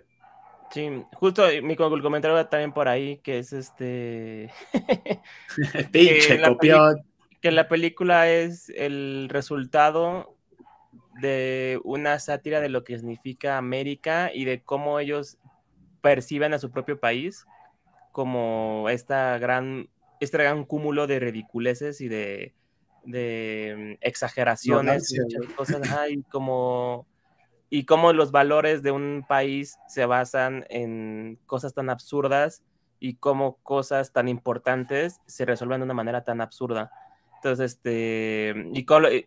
[0.72, 4.50] Sí, justo mi comentario también por ahí, que es este...
[5.92, 7.13] Pinche copión
[7.44, 10.38] que la película es el resultado
[11.20, 15.38] de una sátira de lo que significa América y de cómo ellos
[16.00, 17.46] perciben a su propio país
[18.14, 19.90] como esta gran,
[20.22, 22.54] este gran cúmulo de ridiculeces y de,
[23.04, 27.06] de exageraciones y muchas cosas, y como
[27.70, 32.64] y cómo los valores de un país se basan en cosas tan absurdas
[33.02, 36.90] y cómo cosas tan importantes se resuelven de una manera tan absurda.
[37.44, 38.54] Entonces, este,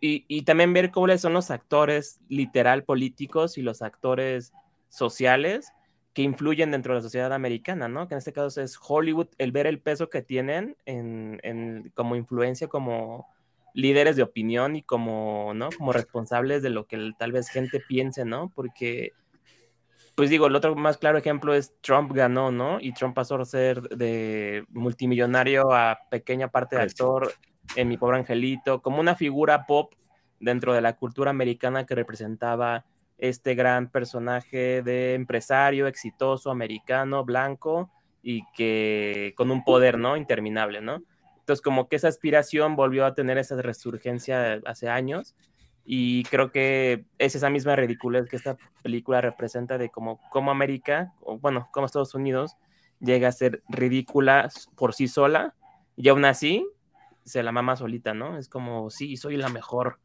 [0.01, 4.53] y, y, también ver cuáles son los actores literal políticos y los actores
[4.89, 5.71] sociales
[6.15, 8.07] que influyen dentro de la sociedad americana, ¿no?
[8.07, 12.67] Que en este caso es Hollywood, el ver el peso que tienen en, como influencia,
[12.67, 13.27] como
[13.75, 15.69] líderes de opinión y como, ¿no?
[15.77, 18.51] Como responsables de lo que tal vez gente piense, ¿no?
[18.55, 19.11] Porque,
[20.15, 22.79] pues digo, el otro más claro ejemplo es Trump ganó, ¿no?
[22.81, 27.31] Y Trump pasó a ser de multimillonario a pequeña parte de actor
[27.75, 29.93] en Mi Pobre Angelito, como una figura pop
[30.39, 32.85] dentro de la cultura americana que representaba
[33.17, 37.91] este gran personaje de empresario exitoso americano, blanco
[38.21, 40.17] y que con un poder, ¿no?
[40.17, 41.03] Interminable, ¿no?
[41.39, 45.35] Entonces, como que esa aspiración volvió a tener esa resurgencia hace años
[45.85, 51.13] y creo que es esa misma ridiculez que esta película representa de cómo, cómo América,
[51.21, 52.57] o bueno, como Estados Unidos
[52.99, 55.55] llega a ser ridícula por sí sola
[55.95, 56.67] y aún así
[57.27, 58.37] se la mama solita, ¿no?
[58.37, 59.99] Es como, sí, soy la mejor.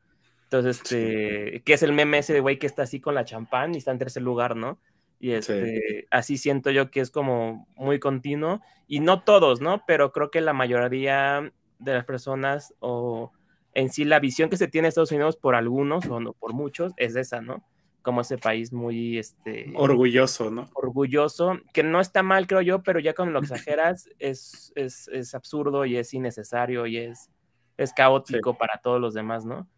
[0.45, 3.75] Entonces, este, que es el meme ese de güey que está así con la champán
[3.75, 4.79] y está en tercer lugar, ¿no?
[5.19, 8.61] Y este, así siento yo que es como muy continuo.
[8.89, 9.85] Y no todos, ¿no?
[9.87, 13.33] Pero creo que la mayoría de las personas o
[13.73, 16.53] en sí la visión que se tiene de Estados Unidos por algunos o no por
[16.53, 17.65] muchos es esa, ¿no?
[18.03, 20.69] Como ese país muy este orgulloso, ¿no?
[20.75, 25.35] Orgulloso, que no está mal, creo yo, pero ya cuando lo exageras es, es, es
[25.35, 27.31] absurdo y es innecesario y es,
[27.77, 29.69] es caótico para todos los demás, ¿no?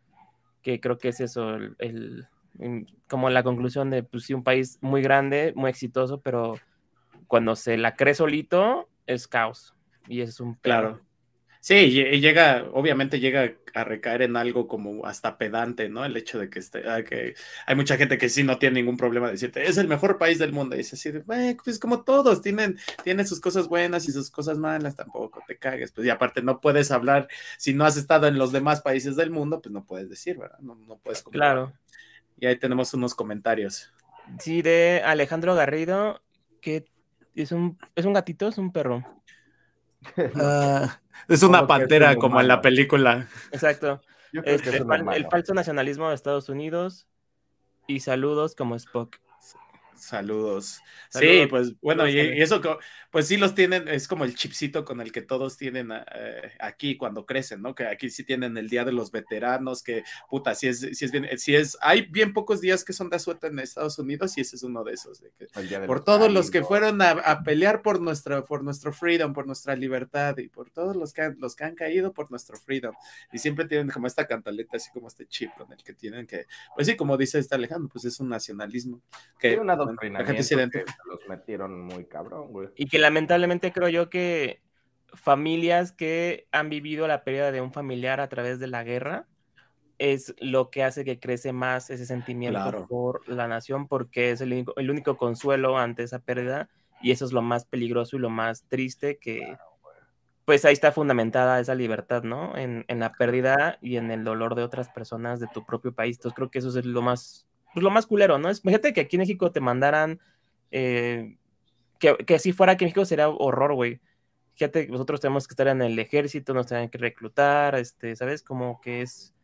[0.63, 2.27] Que creo que es eso, el,
[3.09, 6.55] como la conclusión de, pues sí, un país muy grande, muy exitoso, pero
[7.27, 9.75] cuando se la cree solito, es caos.
[10.09, 10.55] Y es un...
[10.55, 11.01] Claro.
[11.65, 16.05] Sí, y llega, obviamente llega a recaer en algo como hasta pedante, ¿no?
[16.05, 18.99] El hecho de que, esté, ah, que hay mucha gente que sí no tiene ningún
[18.99, 20.75] problema de decirte, es el mejor país del mundo.
[20.75, 21.11] Y dice así,
[21.65, 25.91] pues como todos, tienen, tienen sus cosas buenas y sus cosas malas, tampoco te cagues.
[25.93, 29.31] Pues y aparte no puedes hablar, si no has estado en los demás países del
[29.31, 30.59] mundo, pues no puedes decir, ¿verdad?
[30.59, 31.23] No, no puedes.
[31.23, 31.73] Claro.
[32.39, 33.91] Y ahí tenemos unos comentarios.
[34.39, 36.21] Sí, de Alejandro Garrido,
[36.61, 36.85] que
[37.35, 39.03] es un, es un gatito, es un perro.
[40.37, 43.29] Ah, es una pantera como en la película.
[43.53, 44.01] Exacto.
[44.33, 47.07] Este, el falso nacionalismo de Estados Unidos
[47.87, 49.19] y saludos como Spock.
[49.97, 50.81] Saludos.
[51.11, 52.61] Sí, pues bueno, y, eso,
[53.11, 56.97] pues sí los tienen, es como el chipcito con el que todos tienen eh, aquí
[56.97, 57.75] cuando crecen, ¿no?
[57.75, 61.13] Que aquí sí tienen el Día de los Veteranos, que puta, si es, si es
[61.13, 64.41] bien, si es, hay bien pocos días que son de suerte en Estados Unidos y
[64.41, 65.23] ese es uno de esos.
[65.87, 70.37] por todos los que fueron a, pelear por, nuestra, por nuestro freedom, por nuestra libertad
[70.39, 72.95] y por todos los que, han, los que han caído por nuestro freedom.
[73.33, 76.47] Y siempre tienen como esta cantaleta, así como este chip con el que tienen que,
[76.75, 79.01] pues sí, como dice este Alejandro, pues es un nacionalismo.
[79.39, 79.57] Que,
[80.03, 82.69] la gente se los metieron muy cabrón, güey.
[82.77, 84.63] Y que lamentablemente creo yo que
[85.15, 89.27] familias que han vivido la pérdida de un familiar a través de la guerra
[89.99, 94.67] es lo que hace que crece más ese sentimiento por la nación porque es el
[94.77, 96.69] único, consuelo ante esa pérdida
[97.01, 99.57] y eso es lo más peligroso y lo más triste que
[100.45, 102.55] pues ahí está fundamentada esa libertad, ¿no?
[102.55, 106.19] En, en, la pérdida y en el dolor de otras personas de tu propio país.
[106.19, 108.49] Entonces creo que eso es lo más pues lo más culero, ¿no?
[108.49, 110.21] Es, fíjate que aquí en México te mandaran,
[110.71, 111.37] eh,
[111.99, 114.01] que, que si fuera aquí en México sería horror, güey.
[114.55, 118.43] Fíjate que nosotros tenemos que estar en el ejército, nos tienen que reclutar, este, ¿sabes?
[118.43, 119.35] Como que es,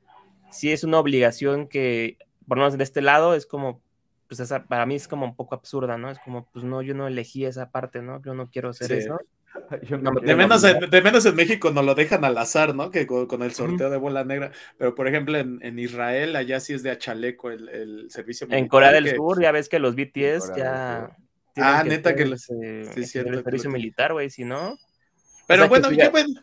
[0.51, 2.17] sí es una obligación que,
[2.47, 3.83] por lo menos de este lado, es como,
[4.29, 6.11] pues esa, para mí es como un poco absurda, ¿no?
[6.11, 8.23] Es como, pues no, yo no elegí esa parte, ¿no?
[8.23, 9.19] Yo no quiero hacer eso.
[10.23, 12.91] de, menos en, de, menos en, México no lo dejan al azar, ¿no?
[12.91, 14.53] Que con, el sorteo de bola negra.
[14.79, 18.63] Pero por ejemplo, en, Israel, allá sí es de achaleco el, el servicio militar.
[18.63, 21.17] En Corea del Sur, ya ves que los BTS ya.
[21.57, 22.43] Ah, neta que los.
[22.43, 24.77] sí, cierto, el servicio militar, güey, si no.
[25.47, 26.41] Pero bueno, qué bueno.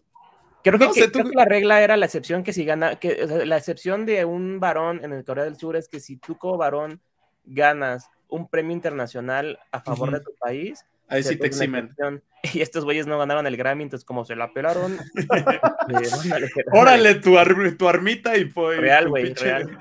[0.63, 4.59] Creo, que, la regla era la excepción que si gana, que la excepción de un
[4.59, 6.99] varón en el Corea del Sur es que si tú como varón
[7.45, 11.95] ganas un premio internacional a favor de tu país, Ahí sí te eximen.
[12.53, 14.97] Y estos güeyes no ganaron el Grammy, entonces como se la pelaron.
[16.71, 17.35] Órale, tu,
[17.77, 18.77] tu, armita y fue.
[18.77, 19.77] Real, güey, real.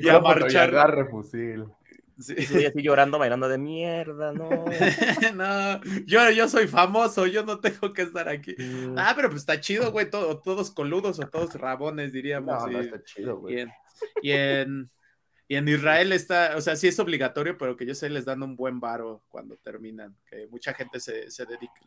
[0.00, 0.68] y a marchar.
[0.68, 1.64] Agarre fusil.
[2.20, 2.34] Sí.
[2.36, 4.50] Y así llorando, bailando de mierda, no.
[5.34, 8.54] no, yo, yo soy famoso, yo no tengo que estar aquí.
[8.96, 12.54] Ah, pero pues está chido, güey, todo, todos coludos o todos rabones, diríamos.
[12.54, 13.56] No, no está chido, güey.
[13.56, 13.72] y en,
[14.22, 14.90] y en
[15.48, 18.80] Israel está, o sea, sí es obligatorio, pero que yo sé, les dan un buen
[18.80, 20.14] varo cuando terminan.
[20.26, 21.80] Que mucha gente se, se, dedica,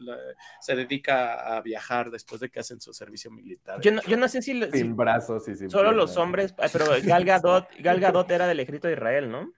[0.59, 3.80] se dedica a viajar después de que hacen su servicio militar.
[3.82, 4.59] Yo no, yo no sé si.
[4.72, 5.70] Sin brazos y sin.
[5.70, 9.53] Solo los hombres, pero Gal Gadot, Gal Gadot era del ejército de Israel, ¿no?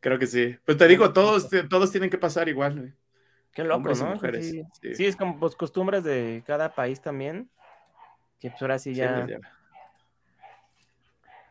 [0.00, 0.56] Creo que sí.
[0.64, 2.94] Pues te digo, todos, todos tienen que pasar igual,
[3.52, 4.20] Qué loco, ¿no?
[4.42, 4.62] Sí,
[4.94, 5.06] sí.
[5.06, 7.50] es como pues, costumbres de cada país también.
[8.38, 9.26] Que pues ahora sí ya.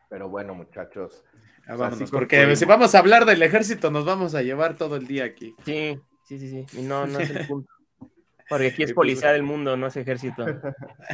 [0.08, 1.24] Pero bueno, muchachos.
[1.68, 5.26] Ah, porque si vamos a hablar del ejército, nos vamos a llevar todo el día
[5.26, 5.56] aquí.
[5.66, 6.80] Sí, sí, sí, sí.
[6.80, 7.76] Y no, no es el punto.
[8.48, 10.46] Porque aquí es pues, policía del mundo, no es ejército.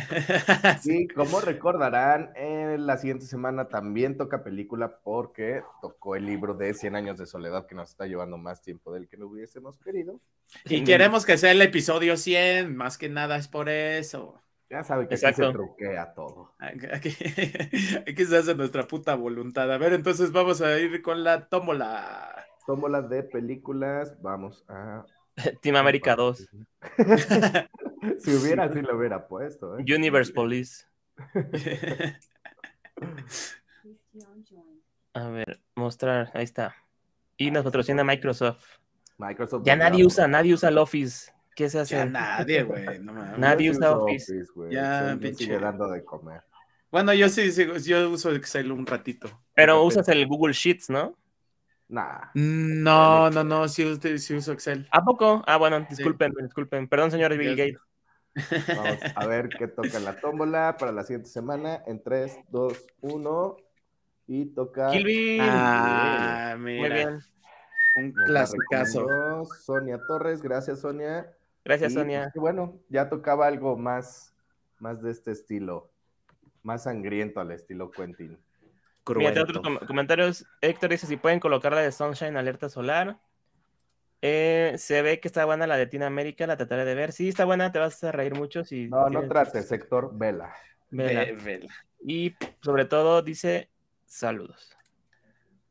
[0.82, 6.74] Sí, como recordarán, en la siguiente semana también toca película porque tocó el libro de
[6.74, 10.20] 100 años de soledad que nos está llevando más tiempo del que no hubiésemos querido.
[10.66, 14.42] Y queremos que sea el episodio 100, más que nada es por eso.
[14.72, 16.54] Ya sabe que aquí se truquea todo.
[18.08, 19.70] Aquí, se hace nuestra puta voluntad.
[19.70, 22.46] A ver, entonces vamos a ir con la tómbola.
[22.66, 24.16] Tómbola de películas.
[24.22, 25.06] Vamos a.
[25.62, 26.38] Team America 2.
[28.20, 29.78] si hubiera, sí lo hubiera puesto.
[29.78, 29.84] ¿eh?
[29.94, 30.86] Universe Police.
[35.14, 36.32] a ver, mostrar.
[36.34, 36.78] Ahí está.
[37.36, 38.80] Y nos patrocina Microsoft.
[39.18, 39.64] Microsoft.
[39.66, 41.34] Ya nadie usa, nadie usa el Office.
[41.56, 41.96] ¿Qué se hace?
[41.96, 43.00] Ya nadie, güey.
[43.00, 44.46] No nadie usa Office.
[44.70, 45.58] ya, pinche.
[45.60, 46.42] dando de comer.
[46.92, 49.30] Bueno, yo sí, sí, yo uso Excel un ratito.
[49.54, 51.18] Pero usas el Google Sheets, ¿no?
[51.88, 52.32] Nah.
[52.34, 54.88] No, no, no, sí, sí uso Excel.
[54.92, 55.42] ¿A poco?
[55.48, 56.88] Ah, bueno, disculpen, disculpen.
[56.88, 57.80] Perdón, señor Bill Gates.
[58.78, 61.84] Vamos a ver qué toca la tómbola para la siguiente semana.
[61.86, 63.58] En 3, 2, 1.
[64.28, 64.92] Y toca.
[64.92, 66.80] Kill Ah, mira.
[66.80, 67.20] Muy bien.
[67.98, 69.46] Un clasicazo.
[69.62, 71.30] Sonia Torres, gracias, Sonia.
[71.64, 72.32] Gracias, Sonia.
[72.34, 74.34] Pues, bueno, ya tocaba algo más,
[74.80, 75.92] más de este estilo,
[76.64, 78.38] más sangriento al estilo Quentin.
[79.16, 80.46] Mira, otros comentarios.
[80.62, 83.20] Héctor dice si pueden colocar la de Sunshine Alerta Solar.
[84.22, 87.12] Eh, se ve que está buena la de Tina América, la trataré de ver.
[87.12, 88.64] Sí, está buena, te vas a reír mucho.
[88.64, 90.54] Si no, no trates, Héctor, vela.
[90.92, 91.26] Vela.
[92.04, 93.70] Y sobre todo dice
[94.06, 94.76] saludos.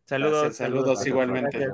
[0.06, 1.68] Saludos, saludos, igualmente.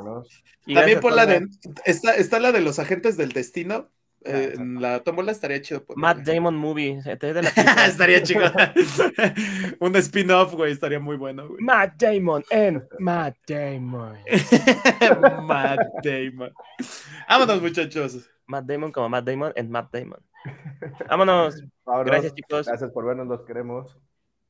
[0.66, 1.48] También por la de
[1.86, 3.88] está, está la de los agentes del destino,
[4.26, 5.84] eh, la tómbola estaría chido.
[5.96, 7.00] Matt Damon Movie.
[7.86, 8.42] estaría chido.
[9.80, 11.62] Un spin-off, güey, estaría muy bueno, güey.
[11.62, 14.18] Matt Damon en Matt Damon.
[15.46, 16.52] Matt Damon.
[17.28, 18.30] Vámonos, muchachos.
[18.46, 20.20] Matt Damon como Matt Damon en Matt Damon.
[21.08, 21.62] Vámonos.
[22.04, 22.66] Gracias, chicos.
[22.66, 23.96] Gracias por vernos, los queremos.